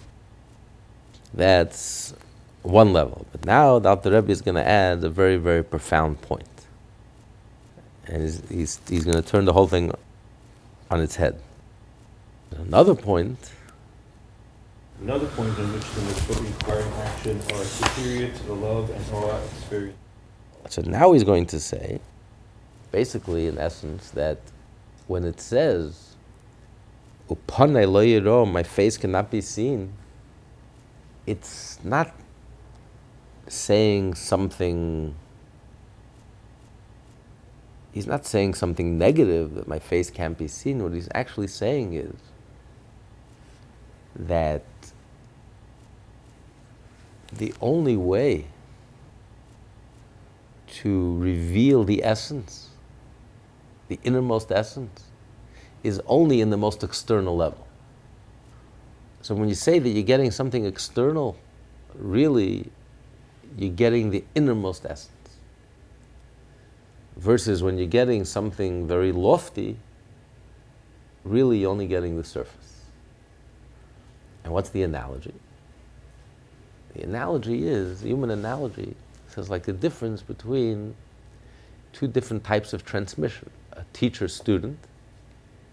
[1.35, 2.15] That's
[2.63, 3.27] one level.
[3.33, 6.49] But now the Alter Rebbe is going to add a very, very profound point.
[8.07, 9.93] And he's, he's, he's going to turn the whole thing
[10.90, 11.40] on its head.
[12.51, 13.53] Another point.
[15.03, 19.38] Another point in which the mitzvot requiring action are superior to the love and awe
[19.44, 19.96] experience.
[20.68, 22.01] So now he's going to say,
[22.92, 24.38] basically, in essence, that
[25.07, 26.16] when it says,
[27.29, 29.92] "Upane lo my face cannot be seen.
[31.27, 32.14] It's not
[33.49, 35.14] saying something
[37.97, 40.83] he's not saying something negative that my face can't be seen.
[40.83, 42.13] What he's actually saying is
[44.15, 44.65] that
[47.33, 48.49] the only way
[50.83, 52.69] to reveal the essence,
[53.89, 55.05] the innermost essence,
[55.83, 57.67] is only in the most external level.
[59.23, 61.39] So when you say that you're getting something external,
[61.95, 62.71] really,
[63.57, 65.16] you're getting the innermost essence
[67.17, 69.77] versus when you're getting something very lofty,
[71.25, 72.85] really you're only getting the surface.
[74.45, 75.35] And what's the analogy?
[76.95, 78.95] The analogy is, human analogy
[79.29, 80.95] says like the difference between
[81.93, 83.51] two different types of transmission.
[83.73, 84.79] A teacher-student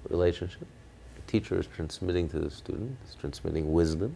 [0.09, 0.67] relationship.
[1.15, 4.15] The teacher is transmitting to the student, is transmitting wisdom,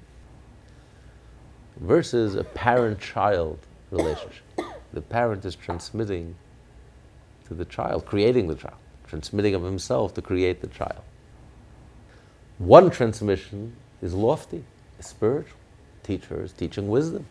[1.78, 3.60] versus a parent-child
[3.92, 4.44] relationship.
[4.94, 6.36] The parent is transmitting
[7.48, 11.02] to the child, creating the child, transmitting of himself to create the child.
[12.58, 14.64] One transmission is lofty,
[15.00, 15.58] is spiritual.
[16.04, 17.26] Teacher is teaching wisdom.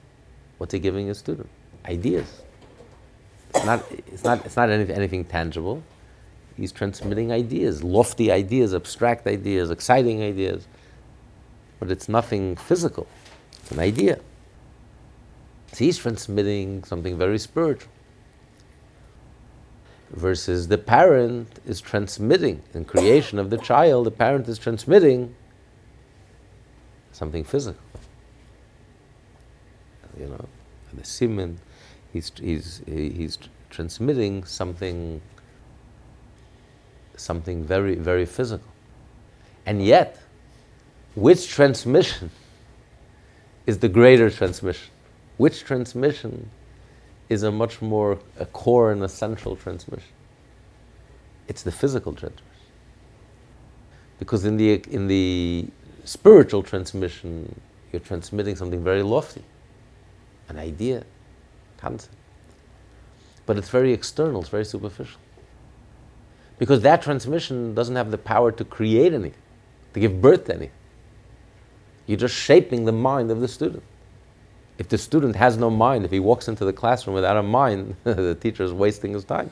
[0.59, 1.49] What's he giving his student?
[1.87, 2.43] Ideas.
[3.55, 5.83] It's not, it's not, it's not anything, anything tangible.
[6.57, 10.67] He's transmitting ideas, lofty ideas, abstract ideas, exciting ideas.
[11.79, 13.07] But it's nothing physical.
[13.53, 14.19] It's an idea.
[15.73, 17.91] So he's transmitting something very spiritual
[20.11, 25.35] versus the parent is transmitting in creation of the child the parent is transmitting
[27.13, 27.81] something physical.
[30.19, 30.49] You know
[30.95, 31.59] the semen
[32.13, 33.39] he's, he's, he's
[33.71, 35.21] transmitting something
[37.17, 38.69] something very very physical.
[39.65, 40.19] And yet
[41.15, 42.31] which transmission
[43.67, 44.91] is the greater transmission?
[45.39, 46.51] Which transmission
[47.29, 50.13] is a much more a core and essential transmission.
[51.49, 52.45] It's the physical transmission.
[54.19, 55.67] Because in the, in the
[56.05, 57.61] spiritual transmission,
[57.93, 59.43] you're transmitting something very lofty,
[60.49, 61.05] an idea,
[61.79, 62.15] concept.
[63.45, 65.21] But it's very external, it's very superficial.
[66.59, 69.43] Because that transmission doesn't have the power to create anything,
[69.95, 70.73] to give birth to anything.
[72.07, 73.83] You're just shaping the mind of the student.
[74.79, 77.97] If the student has no mind, if he walks into the classroom without a mind,
[78.05, 79.51] the teacher is wasting his time.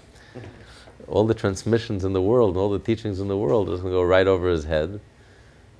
[1.08, 3.98] All the transmissions in the world, all the teachings in the world is going to
[3.98, 5.00] go right over his head.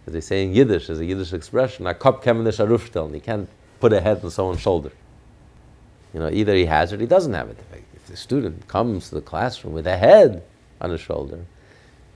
[0.07, 3.49] As they say in Yiddish, as a Yiddish expression, a kop You can't
[3.81, 4.93] put a head on someone's shoulder.
[6.13, 7.59] You know, either he has it or he doesn't have it.
[7.95, 10.43] If the student comes to the classroom with a head
[10.81, 11.45] on his shoulder,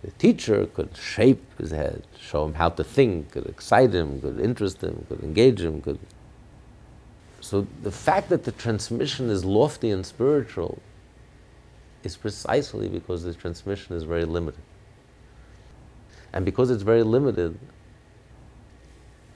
[0.02, 4.38] the teacher could shape his head, show him how to think, could excite him, could
[4.38, 5.98] interest him, could engage him, could
[7.40, 10.80] so the fact that the transmission is lofty and spiritual
[12.02, 14.62] is precisely because the transmission is very limited.
[16.32, 17.58] And because it's very limited,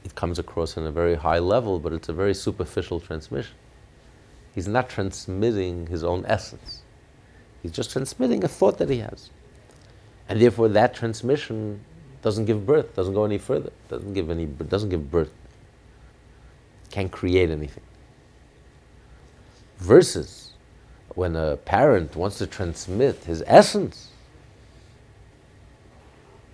[0.04, 3.54] it comes across in a very high level, but it's a very superficial transmission.
[4.54, 6.82] He's not transmitting his own essence.
[7.62, 9.30] He's just transmitting a thought that he has.
[10.28, 11.80] And therefore that transmission
[12.20, 15.32] doesn't give birth, doesn't go any further, doesn't give any doesn't give birth.
[16.90, 17.82] Can't create anything.
[19.82, 20.52] Versus
[21.16, 24.10] when a parent wants to transmit his essence,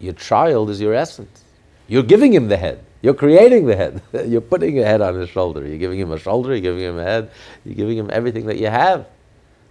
[0.01, 1.45] your child is your essence.
[1.89, 2.83] You're giving him the head.
[3.03, 4.01] You're creating the head.
[4.27, 5.67] you're putting a head on his shoulder.
[5.67, 7.31] You're giving him a shoulder, you're giving him a head,
[7.67, 9.07] you're giving him everything that you have.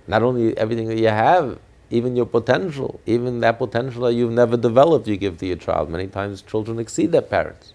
[0.06, 1.58] Not only everything that you have,
[1.90, 5.90] even your potential, even that potential that you've never developed, you give to your child.
[5.90, 7.74] Many times children exceed their parents.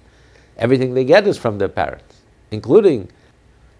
[0.58, 2.20] Everything they get is from their parents,
[2.52, 3.08] including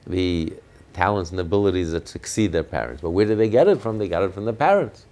[0.05, 0.53] the
[0.93, 3.03] talents and abilities that succeed their parents.
[3.03, 3.99] But where did they get it from?
[3.99, 5.07] They got it from the parents.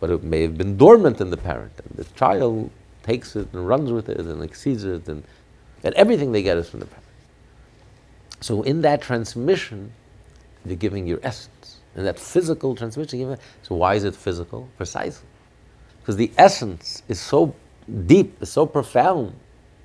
[0.00, 1.72] But it may have been dormant in the parent.
[1.84, 2.70] And the child
[3.02, 5.24] takes it and runs with it and exceeds it, and,
[5.82, 7.04] and everything they get is from the parent.
[8.40, 9.92] So in that transmission,
[10.64, 11.76] you're giving your essence.
[11.96, 14.68] In that physical transmission, so why is it physical?
[14.76, 15.26] Precisely.
[16.00, 17.54] Because the essence is so
[18.06, 19.34] deep, it's so profound,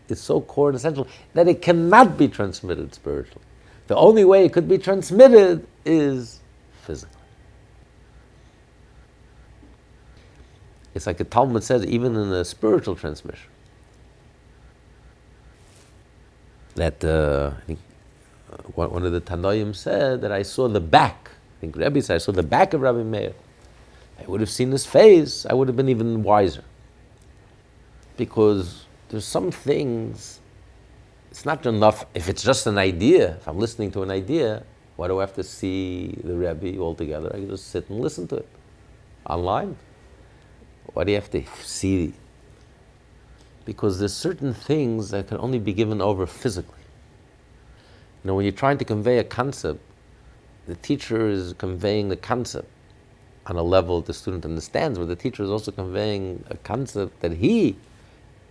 [0.09, 3.45] it's so core and essential that it cannot be transmitted spiritually.
[3.87, 6.39] The only way it could be transmitted is
[6.83, 7.13] physically.
[10.93, 13.49] It's like the Talmud says, even in the spiritual transmission,
[16.75, 17.79] that uh, I think
[18.51, 21.31] uh, one of the Tanoim said that I saw the back.
[21.57, 23.33] I think Rebbe said I saw the back of Rabbi Meir.
[24.19, 25.45] I would have seen his face.
[25.45, 26.63] I would have been even wiser.
[28.15, 30.39] Because there's some things
[31.33, 33.37] it's not enough if it's just an idea.
[33.37, 34.63] If I'm listening to an idea,
[34.95, 37.29] Why do I have to see the Rebbe altogether?
[37.29, 38.47] I can just sit and listen to it
[39.25, 39.75] online.
[40.93, 42.13] Why do you have to see?
[43.65, 46.75] Because there's certain things that can only be given over physically.
[48.23, 49.79] You know, when you're trying to convey a concept,
[50.67, 52.67] the teacher is conveying the concept
[53.47, 57.33] on a level the student understands, but the teacher is also conveying a concept that
[57.33, 57.75] he,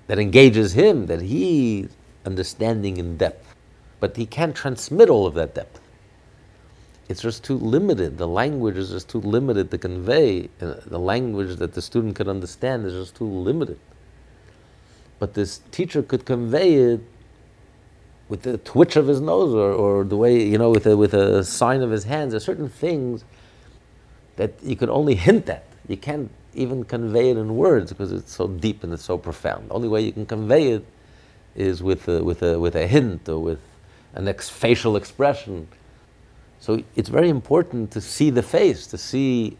[0.08, 1.88] that engages him, that he
[2.24, 3.54] understanding in depth.
[4.00, 5.80] But he can't transmit all of that depth.
[7.08, 8.18] It's just too limited.
[8.18, 10.48] The language is just too limited to convey.
[10.60, 13.78] Uh, the language that the student can understand is just too limited.
[15.18, 17.00] But this teacher could convey it
[18.28, 21.12] with the twitch of his nose or, or the way, you know, with a, with
[21.14, 22.32] a sign of his hands.
[22.32, 23.24] There's certain things
[24.36, 25.64] that you could only hint at.
[25.86, 29.68] You can't even convey it in words because it's so deep and it's so profound.
[29.68, 30.86] The only way you can convey it
[31.54, 33.60] is with a, with a, with a hint or with
[34.14, 35.68] an ex- facial expression.
[36.60, 39.56] So it's very important to see the face, to see.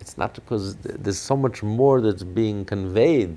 [0.00, 3.36] It's not because there's so much more that's being conveyed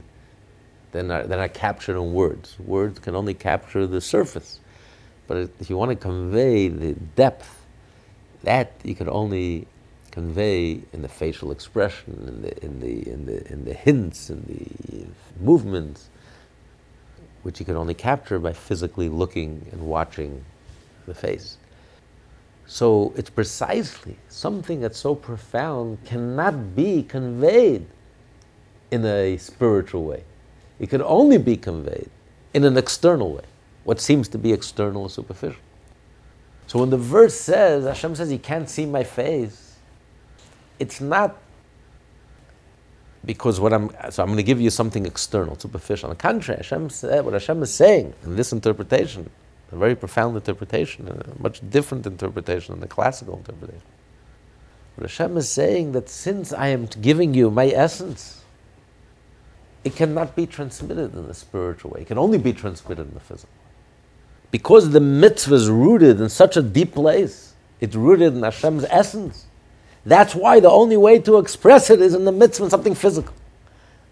[0.91, 2.57] than are, than are captured in words.
[2.59, 4.59] Words can only capture the surface.
[5.27, 7.65] But if you want to convey the depth,
[8.43, 9.67] that you can only
[10.11, 14.43] convey in the facial expression, in the, in the, in the, in the hints, in
[14.45, 15.05] the
[15.43, 16.09] movements,
[17.43, 20.43] which you can only capture by physically looking and watching
[21.05, 21.57] the face.
[22.65, 27.85] So it's precisely something that's so profound cannot be conveyed
[28.91, 30.23] in a spiritual way.
[30.79, 32.09] It can only be conveyed
[32.53, 33.43] in an external way,
[33.83, 35.59] what seems to be external or superficial.
[36.67, 39.75] So when the verse says, Hashem says, You can't see my face,
[40.79, 41.37] it's not
[43.25, 46.09] because what I'm so I'm going to give you something external, superficial.
[46.09, 49.29] On the contrary, Hashem said, what Hashem is saying in this interpretation,
[49.71, 53.81] a very profound interpretation, a much different interpretation than the classical interpretation.
[54.95, 58.43] But Hashem is saying that since I am giving you my essence,
[59.83, 62.01] it cannot be transmitted in the spiritual way.
[62.01, 63.49] It can only be transmitted in the physical.
[64.51, 69.47] Because the mitzvah is rooted in such a deep place, it's rooted in Hashem's essence.
[70.05, 73.33] That's why the only way to express it is in the mitzvah, something physical.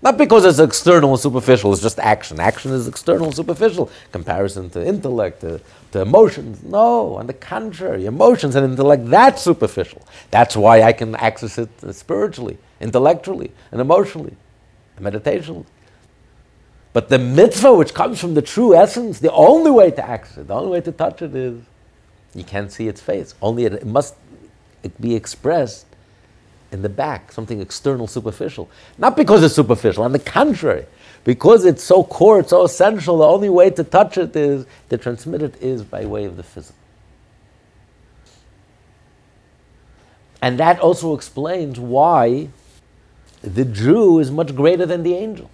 [0.03, 2.39] Not because it's external and superficial, it's just action.
[2.39, 3.91] Action is external and superficial.
[4.11, 5.61] Comparison to intellect, to,
[5.91, 6.63] to emotions.
[6.63, 10.01] No, on the contrary, emotions and intellect, that's superficial.
[10.31, 14.35] That's why I can access it spiritually, intellectually, and emotionally,
[14.97, 15.65] and meditationally.
[16.93, 20.47] But the mitzvah, which comes from the true essence, the only way to access it,
[20.47, 21.61] the only way to touch it is
[22.33, 23.35] you can't see its face.
[23.39, 24.15] Only it, it must
[24.99, 25.85] be expressed
[26.71, 28.69] in the back, something external, superficial.
[28.97, 30.85] Not because it's superficial, on the contrary,
[31.23, 34.97] because it's so core, it's so essential, the only way to touch it is, to
[34.97, 36.75] transmit it is by way of the physical.
[40.41, 42.49] And that also explains why
[43.41, 45.51] the Jew is much greater than the angel.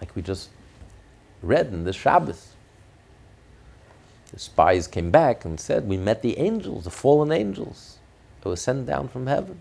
[0.00, 0.48] Like we just
[1.42, 2.53] read in the Shabbos.
[4.34, 7.98] The spies came back and said, We met the angels, the fallen angels
[8.40, 9.60] that were sent down from heaven.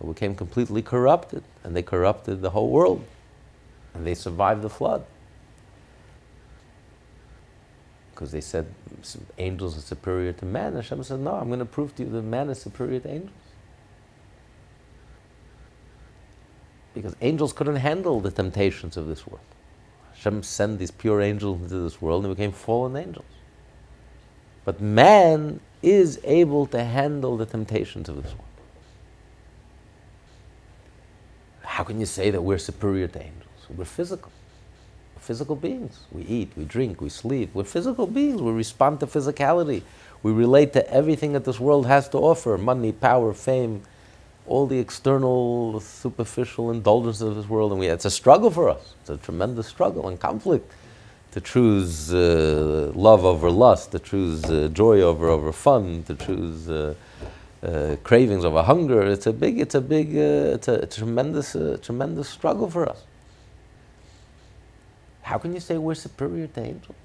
[0.00, 3.04] And became completely corrupted, and they corrupted the whole world.
[3.92, 5.04] And they survived the flood.
[8.12, 8.66] Because they said
[9.36, 10.74] angels are superior to man.
[10.74, 13.30] Hashem said, No, I'm going to prove to you that man is superior to angels.
[16.94, 19.44] Because angels couldn't handle the temptations of this world.
[20.14, 23.26] Hashem sent these pure angels into this world and they became fallen angels.
[24.64, 28.40] But man is able to handle the temptations of this world.
[31.62, 33.66] How can you say that we're superior to angels?
[33.76, 34.32] We're physical.
[35.14, 36.00] We're physical beings.
[36.12, 37.50] We eat, we drink, we sleep.
[37.52, 38.40] We're physical beings.
[38.40, 39.82] We respond to physicality.
[40.22, 43.82] We relate to everything that this world has to offer money, power, fame,
[44.46, 47.72] all the external, superficial indulgences of this world.
[47.72, 48.94] And we, it's a struggle for us.
[49.00, 50.70] It's a tremendous struggle and conflict
[51.34, 56.70] to choose uh, love over lust, to choose uh, joy over over fun, to choose
[56.70, 56.94] uh,
[57.64, 59.02] uh cravings over hunger.
[59.02, 62.88] It's a big, it's a big, uh, it's a, a tremendous, uh, tremendous struggle for
[62.88, 63.02] us.
[65.22, 67.04] How can you say we're superior to angels?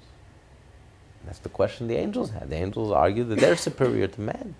[1.24, 2.50] That's the question the angels had.
[2.50, 4.54] The angels argued that they're superior to man,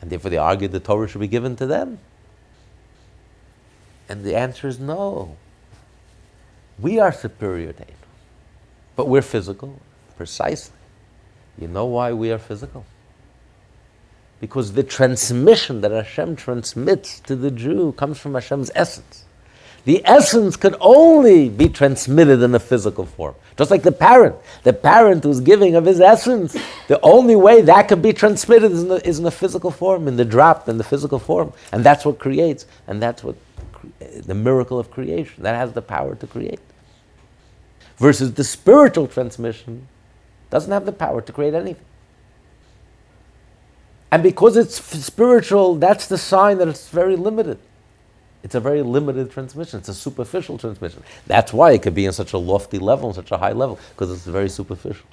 [0.00, 1.98] and therefore they argued the Torah should be given to them.
[4.08, 5.36] And the answer is no.
[6.78, 8.05] We are superior to angels.
[8.96, 9.78] But we're physical,
[10.16, 10.74] precisely.
[11.58, 12.84] You know why we are physical?
[14.40, 19.24] Because the transmission that Hashem transmits to the Jew comes from Hashem's essence.
[19.84, 23.36] The essence could only be transmitted in a physical form.
[23.56, 24.34] Just like the parent.
[24.64, 26.56] The parent who's giving of his essence,
[26.88, 30.08] the only way that could be transmitted is in, the, is in a physical form,
[30.08, 31.52] in the drop, in the physical form.
[31.70, 33.36] And that's what creates, and that's what
[34.00, 35.44] the miracle of creation.
[35.44, 36.60] That has the power to create.
[37.98, 39.88] Versus the spiritual transmission
[40.50, 41.84] doesn't have the power to create anything.
[44.12, 47.58] And because it's spiritual, that's the sign that it's very limited.
[48.42, 49.80] It's a very limited transmission.
[49.80, 51.02] It's a superficial transmission.
[51.26, 54.12] That's why it could be in such a lofty level, such a high level, because
[54.12, 55.06] it's very superficial.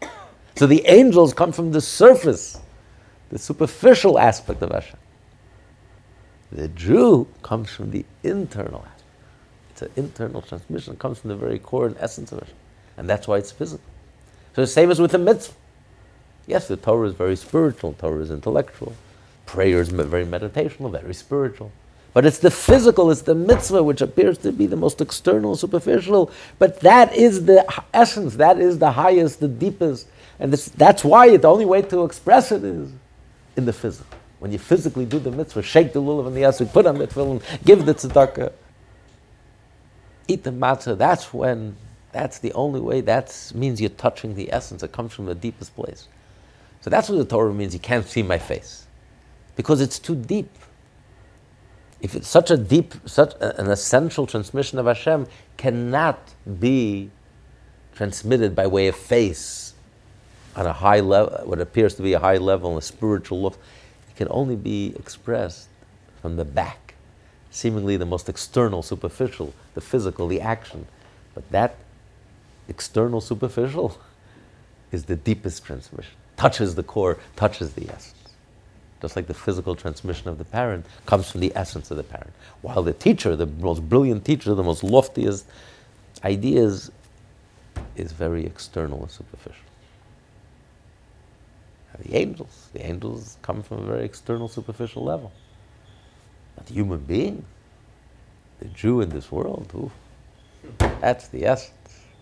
[0.55, 2.59] So the angels come from the surface,
[3.29, 4.99] the superficial aspect of Hashem.
[6.51, 9.03] The Jew comes from the internal aspect.
[9.71, 10.93] It's an internal transmission.
[10.93, 12.55] It comes from the very core and essence of Hashem.
[12.97, 13.85] And that's why it's physical.
[14.55, 15.55] So the same as with the mitzvah.
[16.45, 18.93] Yes, the Torah is very spiritual, Torah is intellectual.
[19.45, 21.71] Prayer is very meditational, very spiritual.
[22.13, 26.31] But it's the physical, it's the mitzvah, which appears to be the most external, superficial.
[26.59, 30.07] But that is the essence, that is the highest, the deepest.
[30.39, 32.91] And this, that's why the only way to express it is
[33.55, 34.17] in the physical.
[34.39, 37.07] When you physically do the mitzvah, shake the lulav and the esrog, put on the
[37.07, 38.51] tefillin, give the tzedakah,
[40.27, 41.75] eat the matzah, that's when,
[42.13, 44.83] that's the only way, that means you're touching the essence.
[44.83, 46.07] It comes from the deepest place.
[46.81, 47.73] So that's what the Torah means.
[47.73, 48.85] You can't see my face.
[49.55, 50.49] Because it's too deep
[52.03, 56.19] if it's such a deep, such an essential transmission of Hashem cannot
[56.59, 57.09] be
[57.95, 59.73] transmitted by way of face
[60.53, 63.57] on a high level, what appears to be a high level, a spiritual look,
[64.09, 65.69] it can only be expressed
[66.21, 66.93] from the back,
[67.51, 70.85] seemingly the most external, superficial, the physical, the action.
[71.33, 71.77] But that
[72.73, 73.97] external, superficial
[74.91, 78.23] is the deepest transmission, touches the core, touches the essence
[79.03, 82.31] just like the physical transmission of the parent comes from the essence of the parent.
[82.61, 85.45] While the teacher, the most brilliant teacher, the most loftiest
[86.23, 86.89] ideas,
[87.97, 89.65] is very external and superficial.
[91.91, 95.33] And the angels, the angels come from a very external, superficial level.
[96.55, 97.43] But the human being,
[98.59, 99.91] the Jew in this world, ooh,
[101.01, 101.73] that's the essence.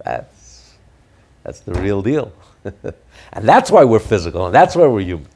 [0.04, 0.41] That's,
[1.44, 2.32] that's the real deal.
[2.64, 5.28] and that's why we're physical, and that's why we're human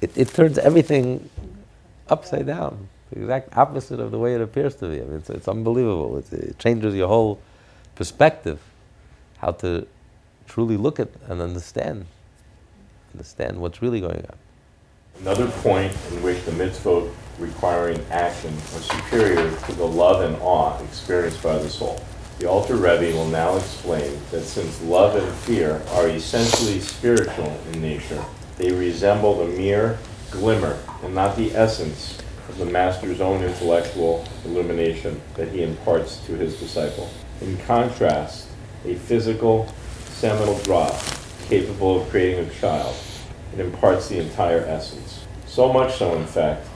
[0.00, 1.28] it, it turns everything
[2.08, 5.00] upside down, the exact opposite of the way it appears to be.
[5.00, 6.16] I mean, it's, it's unbelievable.
[6.18, 7.40] It's, it changes your whole
[7.94, 8.60] perspective,
[9.38, 9.86] how to
[10.48, 12.06] truly look at and understand,
[13.12, 14.38] understand what's really going on.
[15.20, 20.82] Another point in which the mitzvot requiring action are superior to the love and awe
[20.82, 22.02] experienced by the soul.
[22.40, 27.82] The Alter Rebbe will now explain that since love and fear are essentially spiritual in
[27.82, 28.24] nature,
[28.56, 29.98] they resemble the mere
[30.30, 32.16] glimmer and not the essence
[32.48, 37.10] of the Master's own intellectual illumination that he imparts to his disciple.
[37.42, 38.48] In contrast,
[38.86, 39.70] a physical
[40.08, 40.98] seminal drop
[41.46, 42.96] capable of creating a child,
[43.52, 45.26] it imparts the entire essence.
[45.44, 46.66] So much so, in fact,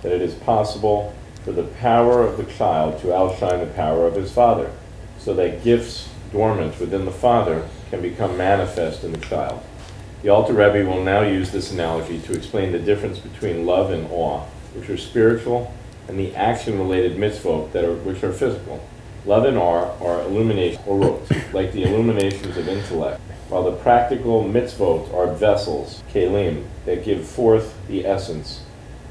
[0.00, 1.14] that it is possible
[1.44, 4.72] for the power of the child to outshine the power of his father,
[5.20, 9.62] so that gifts dormant within the father can become manifest in the child.
[10.22, 14.06] The Alter Rebbe will now use this analogy to explain the difference between love and
[14.10, 14.44] awe,
[14.74, 15.72] which are spiritual,
[16.08, 18.84] and the action-related mitzvot that are, which are physical.
[19.26, 25.12] Love and awe are illumination, orot, like the illuminations of intellect, while the practical mitzvot
[25.14, 28.62] are vessels, kelim, that give forth the essence,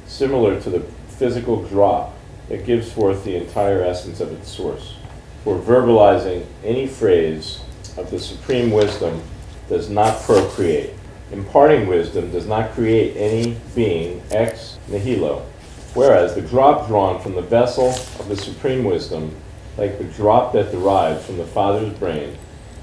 [0.05, 0.79] similar to the
[1.09, 2.13] physical drop
[2.47, 4.95] that gives forth the entire essence of its source.
[5.43, 7.61] For verbalizing any phrase
[7.97, 9.21] of the supreme wisdom
[9.69, 10.93] does not procreate,
[11.31, 15.45] imparting wisdom does not create any being ex nihilo,
[15.93, 19.33] whereas the drop drawn from the vessel of the supreme wisdom,
[19.77, 22.37] like the drop that derives from the Father's brain,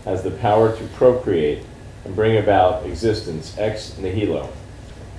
[0.05, 1.63] has the power to procreate
[2.05, 4.49] and bring about existence ex nihilo.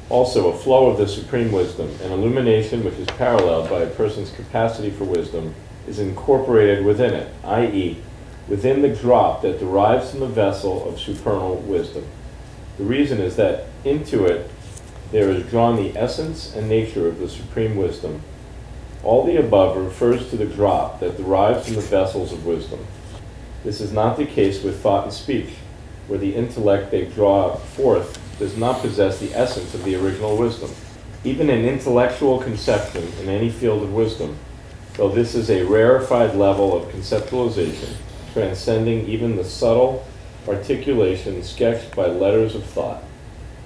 [0.10, 4.32] Also, a flow of the supreme wisdom, an illumination which is paralleled by a person's
[4.32, 5.54] capacity for wisdom,
[5.88, 7.98] is incorporated within it, i.e.,
[8.48, 12.06] within the drop that derives from the vessel of supernal wisdom.
[12.78, 14.50] The reason is that into it
[15.12, 18.22] there is drawn the essence and nature of the supreme wisdom.
[19.04, 22.86] All the above refers to the drop that derives from the vessels of wisdom.
[23.64, 25.50] This is not the case with thought and speech,
[26.08, 30.72] where the intellect they draw forth does not possess the essence of the original wisdom.
[31.24, 34.38] Even an intellectual conception in any field of wisdom,
[34.98, 37.96] though this is a rarefied level of conceptualization,
[38.34, 40.06] transcending even the subtle
[40.48, 43.04] articulation sketched by letters of thought.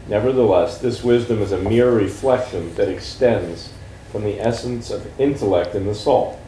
[0.07, 3.71] Nevertheless, this wisdom is a mere reflection that extends
[4.11, 6.39] from the essence of intellect in the soul.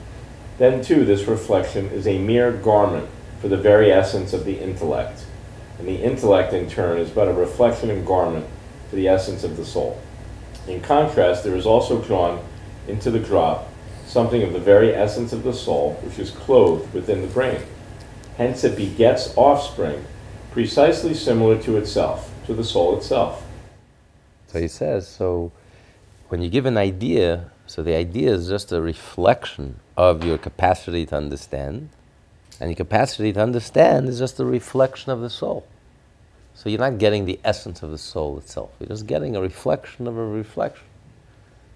[0.57, 3.09] Then, too, this reflection is a mere garment
[3.39, 5.23] for the very essence of the intellect.
[5.79, 8.47] And the intellect, in turn, is but a reflection and garment
[8.89, 10.01] for the essence of the soul.
[10.67, 12.43] In contrast, there is also drawn
[12.87, 13.72] into the drop
[14.05, 17.61] something of the very essence of the soul, which is clothed within the brain.
[18.37, 20.05] Hence, it begets offspring
[20.51, 23.43] precisely similar to itself, to the soul itself.
[24.47, 25.51] So he says, so
[26.29, 31.07] when you give an idea, so the idea is just a reflection of your capacity
[31.07, 31.89] to understand,
[32.59, 35.65] and your capacity to understand is just a reflection of the soul.
[36.53, 40.07] So you're not getting the essence of the soul itself, you're just getting a reflection
[40.07, 40.85] of a reflection.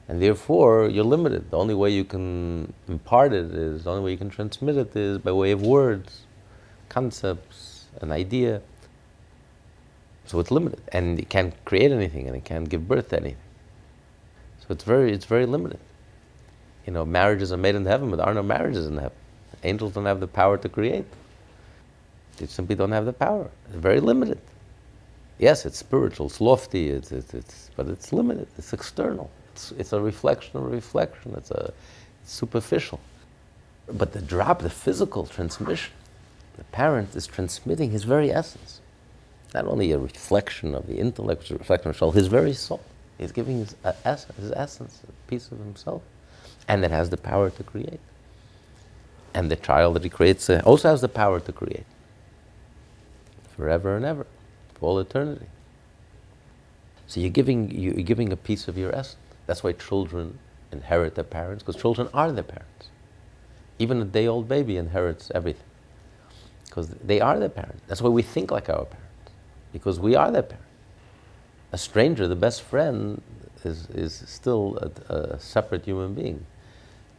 [0.08, 1.51] And therefore, you're limited.
[1.51, 4.95] The only way you can impart it is, the only way you can transmit it
[4.95, 6.22] is by way of words,
[6.88, 8.62] concepts, an idea.
[10.26, 13.38] So it's limited, and it can't create anything, and it can't give birth to anything.
[14.60, 15.80] So it's very, it's very limited.
[16.86, 19.18] You know, marriages are made in heaven, but there are no marriages in heaven.
[19.64, 21.05] Angels don't have the power to create.
[22.38, 23.49] They simply don't have the power.
[23.66, 24.39] It's very limited.
[25.39, 28.47] Yes, it's spiritual, it's lofty, it's, it's, it's, but it's limited.
[28.58, 29.30] It's external.
[29.78, 31.34] It's, a reflection of a reflection.
[31.38, 31.74] It's a
[32.24, 32.99] it's superficial.
[33.91, 35.93] But the drop, the physical transmission,
[36.58, 38.82] the parent is transmitting his very essence.
[39.53, 42.82] Not only a reflection of the intellect, a reflection of soul, his very soul.
[43.18, 46.01] He's giving his, uh, essence, his essence, a piece of himself,
[46.68, 47.99] and it has the power to create.
[49.34, 51.86] And the child that he creates uh, also has the power to create
[53.55, 54.26] forever and ever,
[54.76, 55.47] for all eternity.
[57.08, 59.18] So you're giving, you're giving a piece of your essence.
[59.48, 60.38] That's why children
[60.72, 62.89] inherit their parents, because children are their parents.
[63.80, 65.66] Even a day old baby inherits everything,
[66.66, 67.82] because they are their parents.
[67.88, 69.32] That's why we think like our parents,
[69.74, 70.68] because we are their parents.
[71.72, 73.22] A stranger, the best friend,
[73.64, 74.78] is, is still
[75.10, 76.45] a, a separate human being.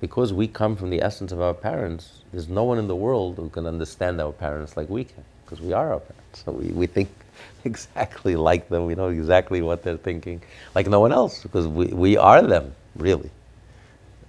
[0.00, 3.36] Because we come from the essence of our parents, there's no one in the world
[3.36, 6.44] who can understand our parents like we can, because we are our parents.
[6.44, 7.08] So we, we think
[7.64, 8.86] exactly like them.
[8.86, 10.42] We know exactly what they're thinking,
[10.74, 13.30] like no one else, because we, we are them, really.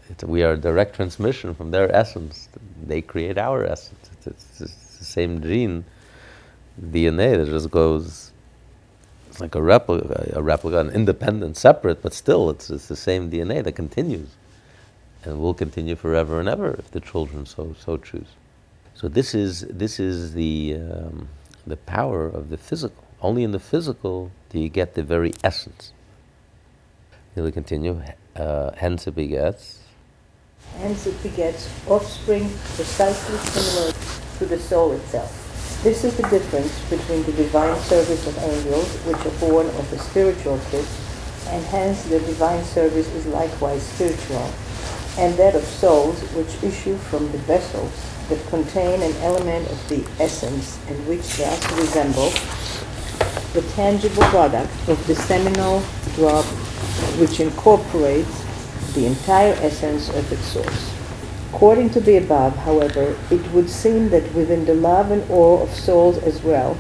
[0.10, 2.50] It's, we are a direct transmission from their essence.
[2.86, 4.10] They create our essence.
[4.14, 5.86] It's, it's, it's the same gene,
[6.82, 8.32] DNA, that just goes,
[9.30, 13.30] it's like a replica, a replica, an independent, separate, but still it's, it's the same
[13.30, 14.30] DNA that continues
[15.24, 18.28] and will continue forever and ever if the children so, so choose.
[18.96, 21.28] So this is, this is the, um,
[21.70, 23.04] the power of the physical.
[23.22, 25.94] Only in the physical do you get the very essence.
[27.36, 28.02] He'll continue.
[28.36, 29.80] Uh, hence it begets.
[30.78, 33.94] Hence it begets offspring precisely similar
[34.38, 35.46] to the soul itself.
[35.84, 40.00] This is the difference between the divine service of angels, which are born of the
[40.00, 44.52] spiritual gifts, and hence the divine service is likewise spiritual,
[45.18, 47.94] and that of souls which issue from the vessels
[48.30, 52.30] that contain an element of the essence and which thus resemble
[53.54, 55.82] the tangible product of the seminal
[56.16, 56.46] drop
[57.18, 58.46] which incorporates
[58.94, 60.96] the entire essence of its source.
[61.54, 65.74] According to the above, however, it would seem that within the love and awe of
[65.74, 66.78] souls as well,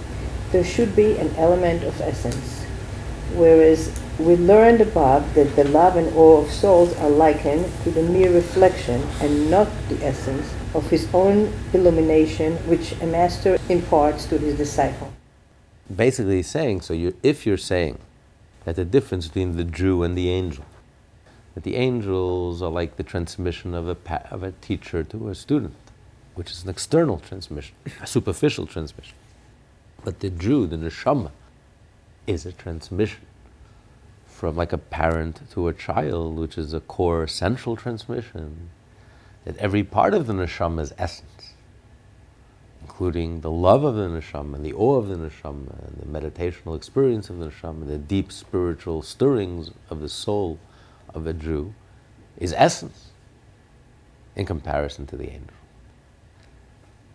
[0.51, 2.63] there should be an element of essence.
[3.33, 8.03] Whereas we learned above that the love and awe of souls are likened to the
[8.03, 14.37] mere reflection and not the essence of his own illumination which a master imparts to
[14.37, 15.11] his disciple.
[15.93, 17.97] Basically, he's saying so you, if you're saying
[18.65, 20.65] that the difference between the Jew and the angel,
[21.55, 25.35] that the angels are like the transmission of a, pa- of a teacher to a
[25.35, 25.75] student,
[26.35, 29.15] which is an external transmission, a superficial transmission.
[30.03, 31.31] But the Jew, the neshama,
[32.27, 33.25] is a transmission
[34.27, 38.69] from like a parent to a child, which is a core central transmission,
[39.49, 41.55] that every part of the neshama is essence,
[42.83, 47.31] including the love of the neshama, the awe of the neshama, and the meditational experience
[47.31, 50.59] of the neshama, the deep spiritual stirrings of the soul
[51.15, 51.73] of a Jew,
[52.37, 53.09] is essence
[54.35, 55.57] in comparison to the angel.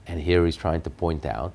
[0.04, 1.54] And here he's trying to point out,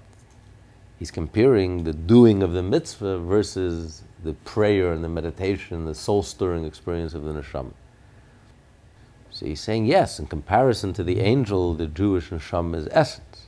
[0.97, 6.23] he's comparing the doing of the mitzvah versus the prayer and the meditation, the soul
[6.23, 7.73] stirring experience of the neshama.
[9.39, 13.47] So he's saying, yes, in comparison to the angel, the Jewish neshama is essence.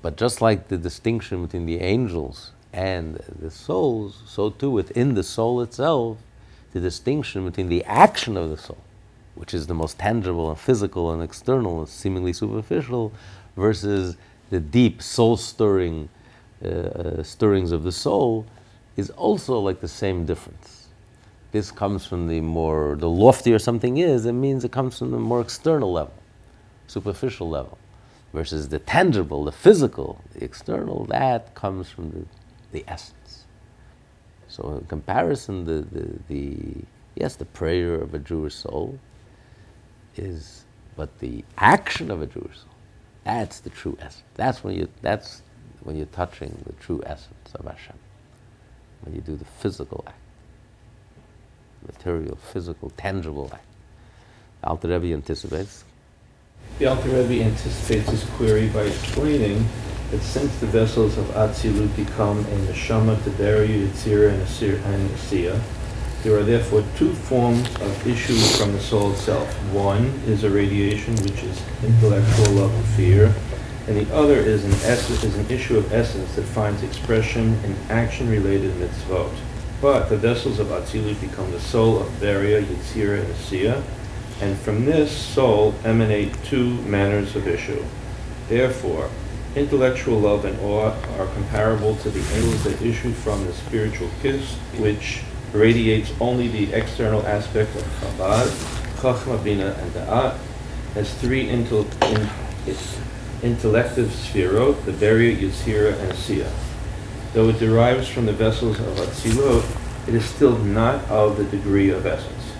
[0.00, 5.22] But just like the distinction between the angels and the souls, so too within the
[5.22, 6.16] soul itself,
[6.72, 8.78] the distinction between the action of the soul,
[9.34, 13.12] which is the most tangible and physical and external and seemingly superficial,
[13.56, 14.16] versus
[14.48, 16.08] the deep soul stirring
[16.64, 18.46] uh, uh, stirrings of the soul,
[18.96, 20.79] is also like the same difference.
[21.52, 25.18] This comes from the more, the loftier something is, it means it comes from the
[25.18, 26.14] more external level.
[26.88, 27.78] superficial level,
[28.34, 32.26] versus the tangible, the physical, the external, that comes from the,
[32.72, 33.46] the essence.
[34.48, 36.58] So, in comparison, the, the, the
[37.16, 38.98] yes, the prayer of a Jewish soul
[40.16, 40.64] is,
[40.96, 42.74] but the action of a Jewish soul,
[43.24, 44.24] that's the true essence.
[44.34, 45.42] That's when you, that's
[45.82, 47.96] when you're touching the true essence of Hashem.
[49.02, 50.19] When you do the physical act,
[51.86, 53.64] material, physical, tangible act.
[54.62, 55.84] Alter Rebbe anticipates.
[56.78, 59.66] The Alter Rebbe anticipates his query by explaining
[60.10, 64.32] that since the vessels of Atzilut become a neshama, to Beria, Yitzira,
[64.84, 65.60] and Asiya,
[66.22, 69.48] there are therefore two forms of issue from the soul itself.
[69.72, 73.34] One is a radiation, which is intellectual love and fear,
[73.86, 77.74] and the other is an, ess- is an issue of essence that finds expression in
[77.88, 79.32] action-related mitzvot.
[79.80, 83.82] But the vessels of Atzilut become the soul of Beria, Yitzira, and Asiya,
[84.42, 87.82] and from this soul emanate two manners of issue.
[88.48, 89.08] Therefore,
[89.56, 94.54] intellectual love and awe are comparable to the angels that issue from the spiritual kiss,
[94.76, 95.22] which
[95.52, 98.48] radiates only the external aspect of Chabad,
[99.00, 100.38] Chachma, Bina, and Da'at,
[100.94, 101.86] as three intel-
[102.66, 106.50] in- intellective sefirot, the Beria, Yitzira, and Asiya.
[107.32, 109.64] Though it derives from the vessels of Atzilut,
[110.08, 112.52] it is still not of the degree of essence.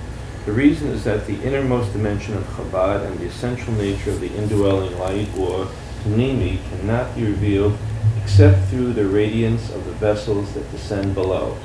[0.47, 4.33] The reason is that the innermost dimension of Chabad and the essential nature of the
[4.33, 5.67] indwelling light, or
[6.05, 7.77] pnimi, cannot be revealed
[8.23, 11.57] except through the radiance of the vessels that descend below,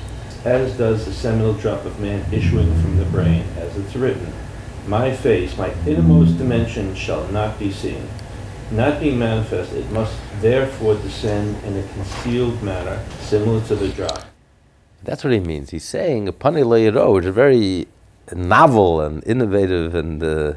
[0.44, 4.34] as does the seminal drop of man issuing from the brain, as it's written,
[4.88, 8.08] My face, my innermost dimension shall not be seen.
[8.72, 14.24] Not being manifest, it must therefore descend in a concealed manner, similar to the drop.
[15.04, 15.70] That's what he means.
[15.70, 17.88] He's saying, Pani which is a very
[18.34, 20.54] novel and innovative and uh,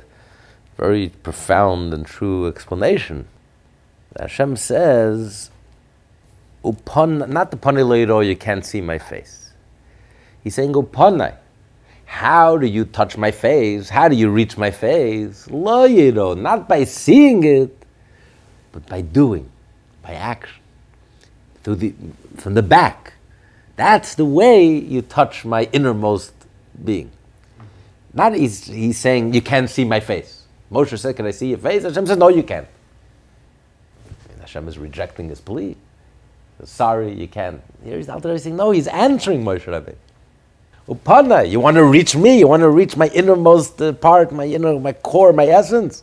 [0.76, 3.26] very profound and true explanation.
[4.18, 5.50] Hashem says,
[6.64, 7.82] Upon, not the Pani
[8.26, 9.52] you can't see my face.
[10.42, 11.36] He's saying, Upanai.
[12.06, 13.90] How do you touch my face?
[13.90, 15.46] How do you reach my face?
[15.50, 15.86] Lo
[16.34, 17.84] not by seeing it,
[18.72, 19.50] but by doing,
[20.08, 20.62] by action,
[21.62, 21.94] through the,
[22.38, 23.12] from the back.
[23.76, 26.32] That's the way you touch my innermost
[26.82, 27.10] being.
[28.14, 30.44] Not he's, he's saying, you can't see my face.
[30.72, 31.82] Moshe said, can I see your face?
[31.82, 32.66] Hashem says, no, you can't.
[34.30, 35.76] And Hashem is rejecting his plea.
[36.64, 37.60] Sorry, you can't.
[37.84, 39.94] Here he's out there saying, no, he's answering Moshe Rabbeinu.
[40.88, 44.46] Upana, you want to reach me, you want to reach my innermost uh, part, my
[44.46, 46.02] inner, my core, my essence.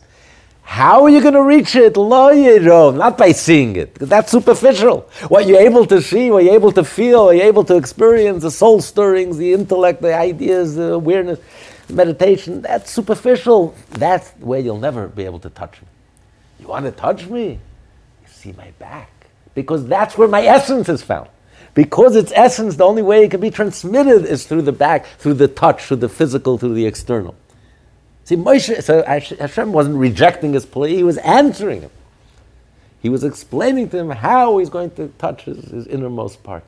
[0.68, 1.96] How are you going to reach it?
[1.96, 5.08] Not by seeing it, that's superficial.
[5.28, 8.42] What you're able to see, what you're able to feel, what you're able to experience,
[8.42, 11.38] the soul stirrings, the intellect, the ideas, the awareness,
[11.88, 13.76] meditation, that's superficial.
[13.90, 15.86] That's where you'll never be able to touch me.
[16.58, 17.52] You want to touch me?
[17.52, 19.10] You see my back.
[19.54, 21.28] Because that's where my essence is found.
[21.74, 25.34] Because its essence, the only way it can be transmitted is through the back, through
[25.34, 27.36] the touch, through the physical, through the external.
[28.26, 31.92] See, Moshe, so Hashem wasn't rejecting his plea, he was answering him.
[33.00, 36.64] He was explaining to him how he's going to touch his, his innermost part.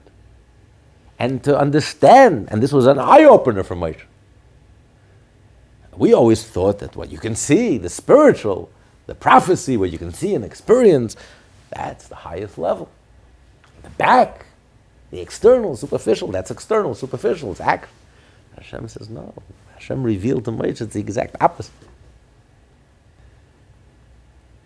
[1.18, 4.04] And to understand, and this was an eye opener for Moshe.
[5.96, 8.70] We always thought that what you can see, the spiritual,
[9.06, 11.16] the prophecy, what you can see and experience,
[11.70, 12.88] that's the highest level.
[13.82, 14.46] The back,
[15.10, 17.88] the external, superficial, that's external, superficial, it's act.
[18.54, 19.34] Hashem says, no,
[19.88, 21.72] Hashem revealed to Moshe it's the exact opposite.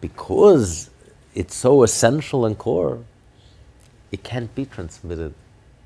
[0.01, 0.91] Because
[1.33, 3.05] it's so essential and core,
[4.11, 5.33] it can't be transmitted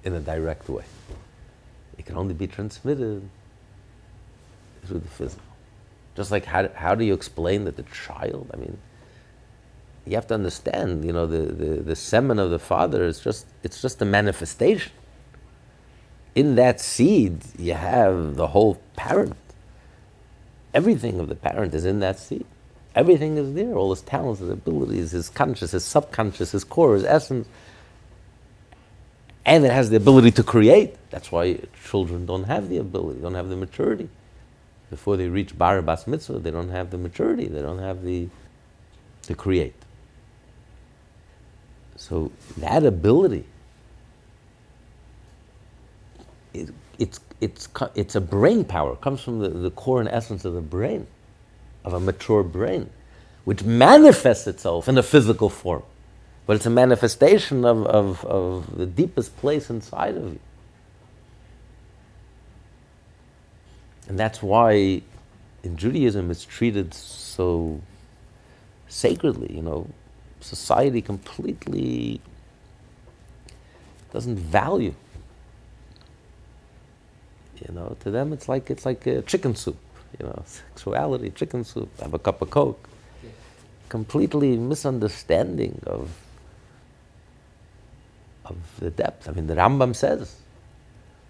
[0.05, 0.85] in a direct way.
[1.99, 3.29] It can only be transmitted
[4.87, 5.45] through the physical.
[6.15, 8.79] Just like how, how do you explain that the child, I mean,
[10.07, 13.47] you have to understand, you know, the, the, the semen of the father is just,
[13.63, 14.93] it's just a manifestation
[16.37, 19.35] in that seed, you have the whole parent.
[20.75, 22.45] Everything of the parent is in that seed.
[22.95, 27.05] Everything is there, all his talents, his abilities, his conscious, his subconscious, his core, his
[27.05, 27.49] essence.
[29.47, 30.97] And it has the ability to create.
[31.09, 31.59] That's why
[31.89, 34.11] children don't have the ability, don't have the maturity.
[34.91, 38.29] Before they reach bar bas mitzvah, they don't have the maturity, they don't have the
[39.23, 39.75] to create.
[41.97, 43.47] So that ability
[46.61, 48.93] it, it's, it's, it's a brain power.
[48.95, 51.07] It comes from the, the core and essence of the brain,
[51.85, 52.91] of a mature brain,
[53.45, 55.83] which manifests itself in a physical form.
[56.47, 60.41] But it's a manifestation of, of, of the deepest place inside of you.
[64.09, 65.03] And that's why
[65.65, 67.81] in Judaism it's treated so
[68.89, 69.89] sacredly, you know,
[70.41, 72.21] society completely
[74.13, 74.95] doesn't value.
[77.67, 79.77] You know, to them it's like it's like a chicken soup.
[80.19, 81.89] You know, sexuality, chicken soup.
[82.01, 82.89] Have a cup of coke.
[83.89, 86.11] Completely misunderstanding of
[88.45, 89.29] of the depth.
[89.29, 90.37] I mean, the Rambam says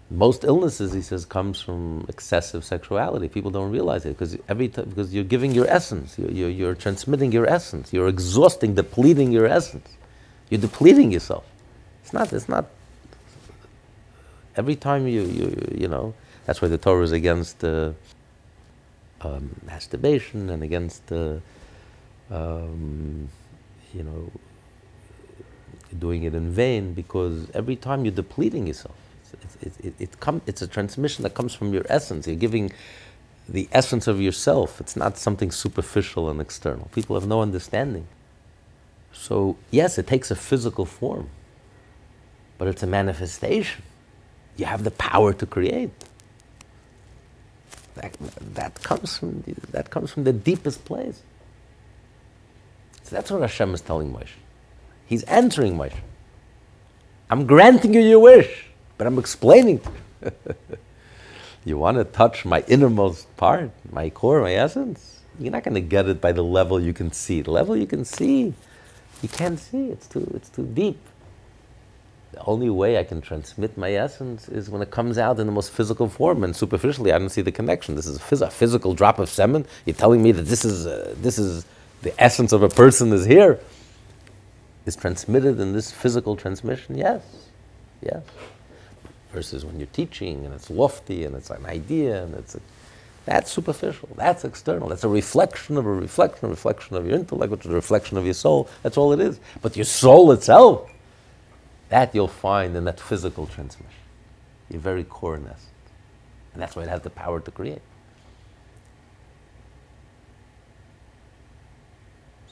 [0.09, 3.27] most illnesses, he says, comes from excessive sexuality.
[3.27, 7.31] People don't realize it because every because you're giving your essence, you're, you're, you're transmitting
[7.31, 9.89] your essence, you're exhausting, depleting your essence.
[10.49, 11.43] You're depleting yourself.
[12.03, 12.31] It's not.
[12.31, 12.67] It's not.
[14.55, 16.13] Every time you you you know
[16.47, 17.91] that's why the Torah is against uh,
[19.21, 21.37] um, masturbation and against uh,
[22.31, 23.29] um,
[23.93, 24.31] you know
[25.99, 28.95] doing it in vain because every time you're depleting yourself.
[29.61, 32.27] It's, it, it, it it's a transmission that comes from your essence.
[32.27, 32.71] You're giving
[33.47, 34.79] the essence of yourself.
[34.79, 36.89] It's not something superficial and external.
[36.93, 38.07] People have no understanding.
[39.11, 41.29] So, yes, it takes a physical form,
[42.57, 43.83] but it's a manifestation.
[44.55, 45.91] You have the power to create.
[47.97, 48.17] That,
[48.53, 51.21] that, comes, from the, that comes from the deepest place.
[53.03, 54.35] So that's what Hashem is telling Moshe.
[55.05, 55.95] He's answering Moshe.
[57.29, 58.67] I'm granting you your wish,
[58.97, 59.91] but I'm explaining to
[60.21, 60.31] you.
[61.65, 65.21] you want to touch my innermost part, my core, my essence?
[65.39, 67.41] You're not going to get it by the level you can see.
[67.41, 68.53] The level you can see,
[69.21, 69.87] you can't see.
[69.87, 70.99] It's too, it's too deep.
[72.33, 75.53] The only way I can transmit my essence is when it comes out in the
[75.53, 76.43] most physical form.
[76.43, 77.95] And superficially, I don't see the connection.
[77.95, 79.65] This is a, phys- a physical drop of semen.
[79.85, 81.65] You're telling me that this is, uh, this is
[82.01, 83.59] the essence of a person is here
[84.87, 86.97] is transmitted in this physical transmission?
[86.97, 87.21] Yes,
[88.01, 88.23] yes.
[89.33, 92.61] Versus when you're teaching and it's lofty and it's an idea and it's a,
[93.25, 97.51] that's superficial, that's external, that's a reflection of a reflection, a reflection of your intellect,
[97.51, 98.69] which is a reflection of your soul.
[98.83, 99.39] That's all it is.
[99.61, 100.89] But your soul itself,
[101.89, 103.91] that you'll find in that physical transmission,
[104.69, 105.69] your very core essence.
[106.53, 107.81] And that's why it has the power to create.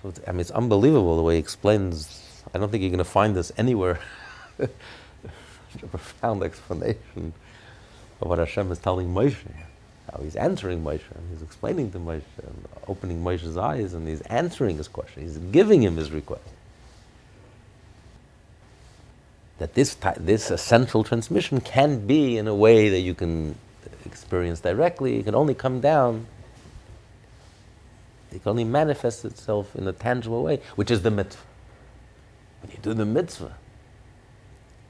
[0.02, 2.22] So I mean, it's unbelievable the way he explains
[2.54, 4.00] I don't think you're going to find this anywhere.
[4.58, 4.70] Such
[5.84, 7.34] a profound explanation
[8.22, 9.36] of what Hashem is telling Moshe.
[10.12, 14.22] How he's answering Moshe, and he's explaining to Moshe, and opening Moshe's eyes, and he's
[14.22, 15.24] answering his question.
[15.24, 16.44] He's giving him his request.
[19.58, 23.56] That this, this uh, essential transmission can be in a way that you can
[24.06, 25.20] experience directly.
[25.20, 26.28] It can only come down.
[28.32, 31.42] It can only manifest itself in a tangible way, which is the mitzvah.
[32.62, 33.56] When you do the mitzvah,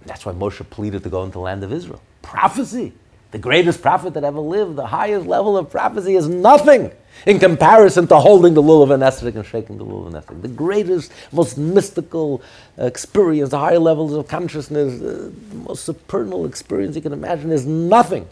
[0.05, 2.01] that's why Moshe pleaded to go into the land of Israel.
[2.21, 2.93] Prophecy.
[3.31, 6.91] The greatest prophet that ever lived, the highest level of prophecy is nothing
[7.25, 10.41] in comparison to holding the lulav and esrog and shaking the lulav and esrog.
[10.41, 12.41] The greatest, most mystical
[12.77, 17.65] experience, the higher levels of consciousness, uh, the most supernal experience you can imagine is
[17.65, 18.27] nothing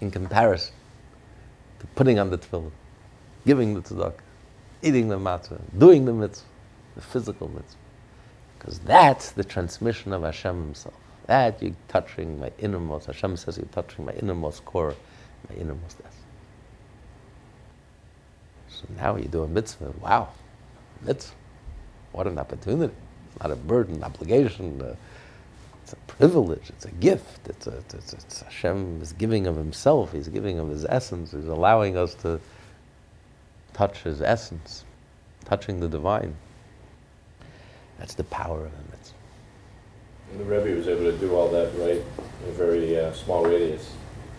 [0.00, 0.74] in comparison
[1.80, 2.70] to putting on the tefillin,
[3.46, 4.20] giving the tzedakah,
[4.82, 6.46] eating the matzah, doing the mitzvah,
[6.94, 7.76] the physical mitzvah.
[8.58, 10.94] Because that's the transmission of Hashem Himself.
[11.26, 13.06] That you're touching my innermost.
[13.06, 14.94] Hashem says you're touching my innermost core,
[15.48, 16.19] my innermost essence.
[18.96, 19.92] Now you do a mitzvah.
[20.00, 20.28] Wow,
[21.02, 21.34] mitzvah.
[22.12, 22.92] What an opportunity.
[23.26, 24.80] It's not a burden, obligation.
[24.82, 24.96] Uh,
[25.82, 26.68] it's a privilege.
[26.70, 27.48] It's a gift.
[27.48, 30.12] It's, a, it's, it's Hashem is giving of Himself.
[30.12, 31.32] He's giving of His essence.
[31.32, 32.40] He's allowing us to
[33.72, 34.84] touch His essence,
[35.44, 36.36] touching the divine.
[37.98, 39.16] That's the power of the mitzvah.
[40.32, 42.02] And the Rebbe was able to do all that right
[42.44, 43.92] in a very uh, small radius.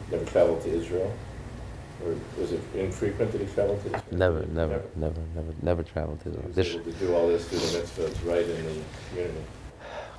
[0.09, 1.13] Never traveled to Israel.
[2.05, 4.03] Or was it infrequent that he traveled to Israel?
[4.11, 6.43] Never, never, never, never, never, never traveled to Israel.
[6.43, 8.75] He was This, able to do all this through the mitzvahs right in the
[9.09, 9.45] community.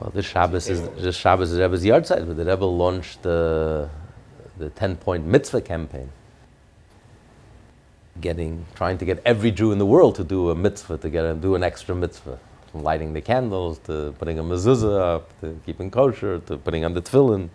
[0.01, 3.89] well, this Shabbos is this Shabbos is Rebbe's yahrzeit, but the Rebbe launched the
[4.59, 6.11] the ten point mitzvah campaign.
[8.21, 11.41] Getting, trying to get every Jew in the world to do a mitzvah, to get
[11.41, 12.39] do an extra mitzvah
[12.71, 16.95] from lighting the candles to putting a mezuzah up to keeping kosher to putting on
[16.95, 17.49] the tefillin.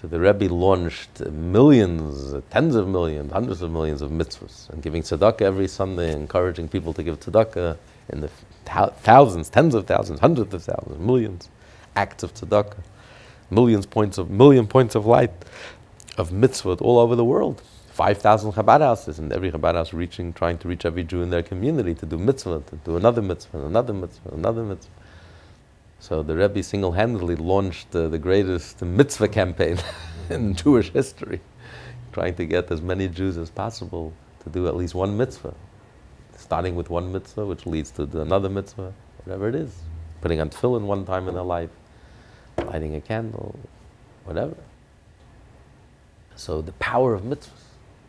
[0.00, 5.02] So the Rebbe launched millions, tens of millions, hundreds of millions of mitzvahs and giving
[5.02, 7.76] tzedakah every Sunday, encouraging people to give tzedakah
[8.08, 8.30] in the
[9.02, 11.50] thousands, tens of thousands, hundreds of thousands, millions
[11.96, 12.78] acts of tzedakah,
[13.50, 15.32] millions points of million points of light
[16.16, 17.60] of mitzvah all over the world.
[17.92, 21.42] 5,000 Chabad houses, and every Chabad house reaching, trying to reach every Jew in their
[21.42, 24.92] community to do mitzvah, to do another mitzvah, another mitzvah, another mitzvah.
[26.00, 29.78] So the Rebbe single-handedly launched uh, the greatest mitzvah campaign
[30.30, 31.42] in Jewish history,
[32.12, 35.54] trying to get as many Jews as possible to do at least one mitzvah.
[36.38, 38.94] Starting with one mitzvah, which leads to another mitzvah,
[39.24, 39.76] whatever it is.
[40.22, 41.70] Putting on tefillin one time in their life,
[42.56, 43.54] lighting a candle,
[44.24, 44.56] whatever.
[46.34, 47.66] So the power of mitzvahs.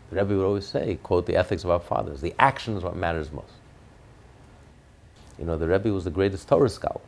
[0.09, 2.95] The Rebbe would always say, quote the ethics of our fathers, the action is what
[2.95, 3.53] matters most.
[5.37, 7.01] You know, the Rebbe was the greatest Torah scholar.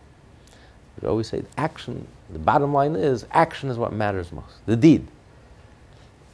[1.01, 5.07] We always say action, the bottom line is action is what matters most, the deed.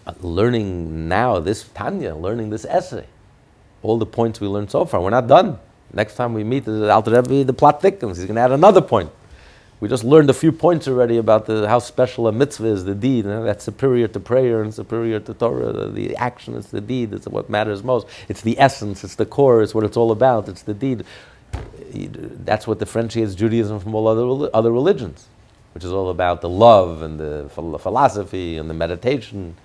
[0.06, 3.06] Uh, learning now this Tanya, learning this essay,
[3.84, 5.58] all the points we learned so far, we're not done.
[5.94, 8.18] Next time we meet the Alter Rebbe, the plot thickens.
[8.18, 9.12] He's going to add another point.
[9.80, 12.94] We just learned a few points already about the, how special a mitzvah is, the
[12.94, 13.24] deed.
[13.24, 15.72] You know, that's superior to prayer and superior to Torah.
[15.72, 17.14] The, the action is the deed.
[17.14, 18.06] It's what matters most.
[18.28, 19.06] It's the essence.
[19.06, 19.64] It's the core.
[19.64, 20.50] It's what it's all about.
[20.50, 21.06] It's the deed.
[22.46, 25.28] That's what differentiates Judaism from all other, other religions,
[25.74, 29.56] which is all about the love and the philosophy and the meditation.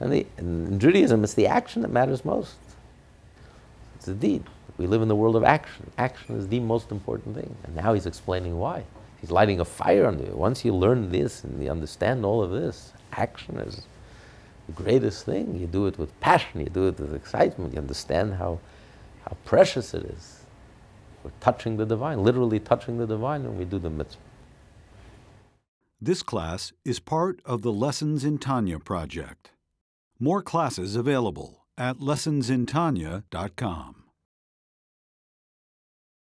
[0.00, 2.56] And, the, and in Judaism, it's the action that matters most.
[3.96, 4.44] It's the deed.
[4.78, 5.90] We live in the world of action.
[5.98, 7.54] Action is the most important thing.
[7.64, 8.84] And now he's explaining why.
[9.20, 10.32] He's lighting a fire under you.
[10.32, 13.86] Once you learn this and you understand all of this, action is
[14.66, 15.56] the greatest thing.
[15.60, 18.58] You do it with passion, you do it with excitement, you understand how,
[19.24, 20.31] how precious it is.
[21.24, 24.20] We're touching the divine, literally touching the divine when we do the mitzvah.
[26.00, 29.52] This class is part of the Lessons in Tanya project.
[30.18, 34.01] More classes available at lessonsintanya.com.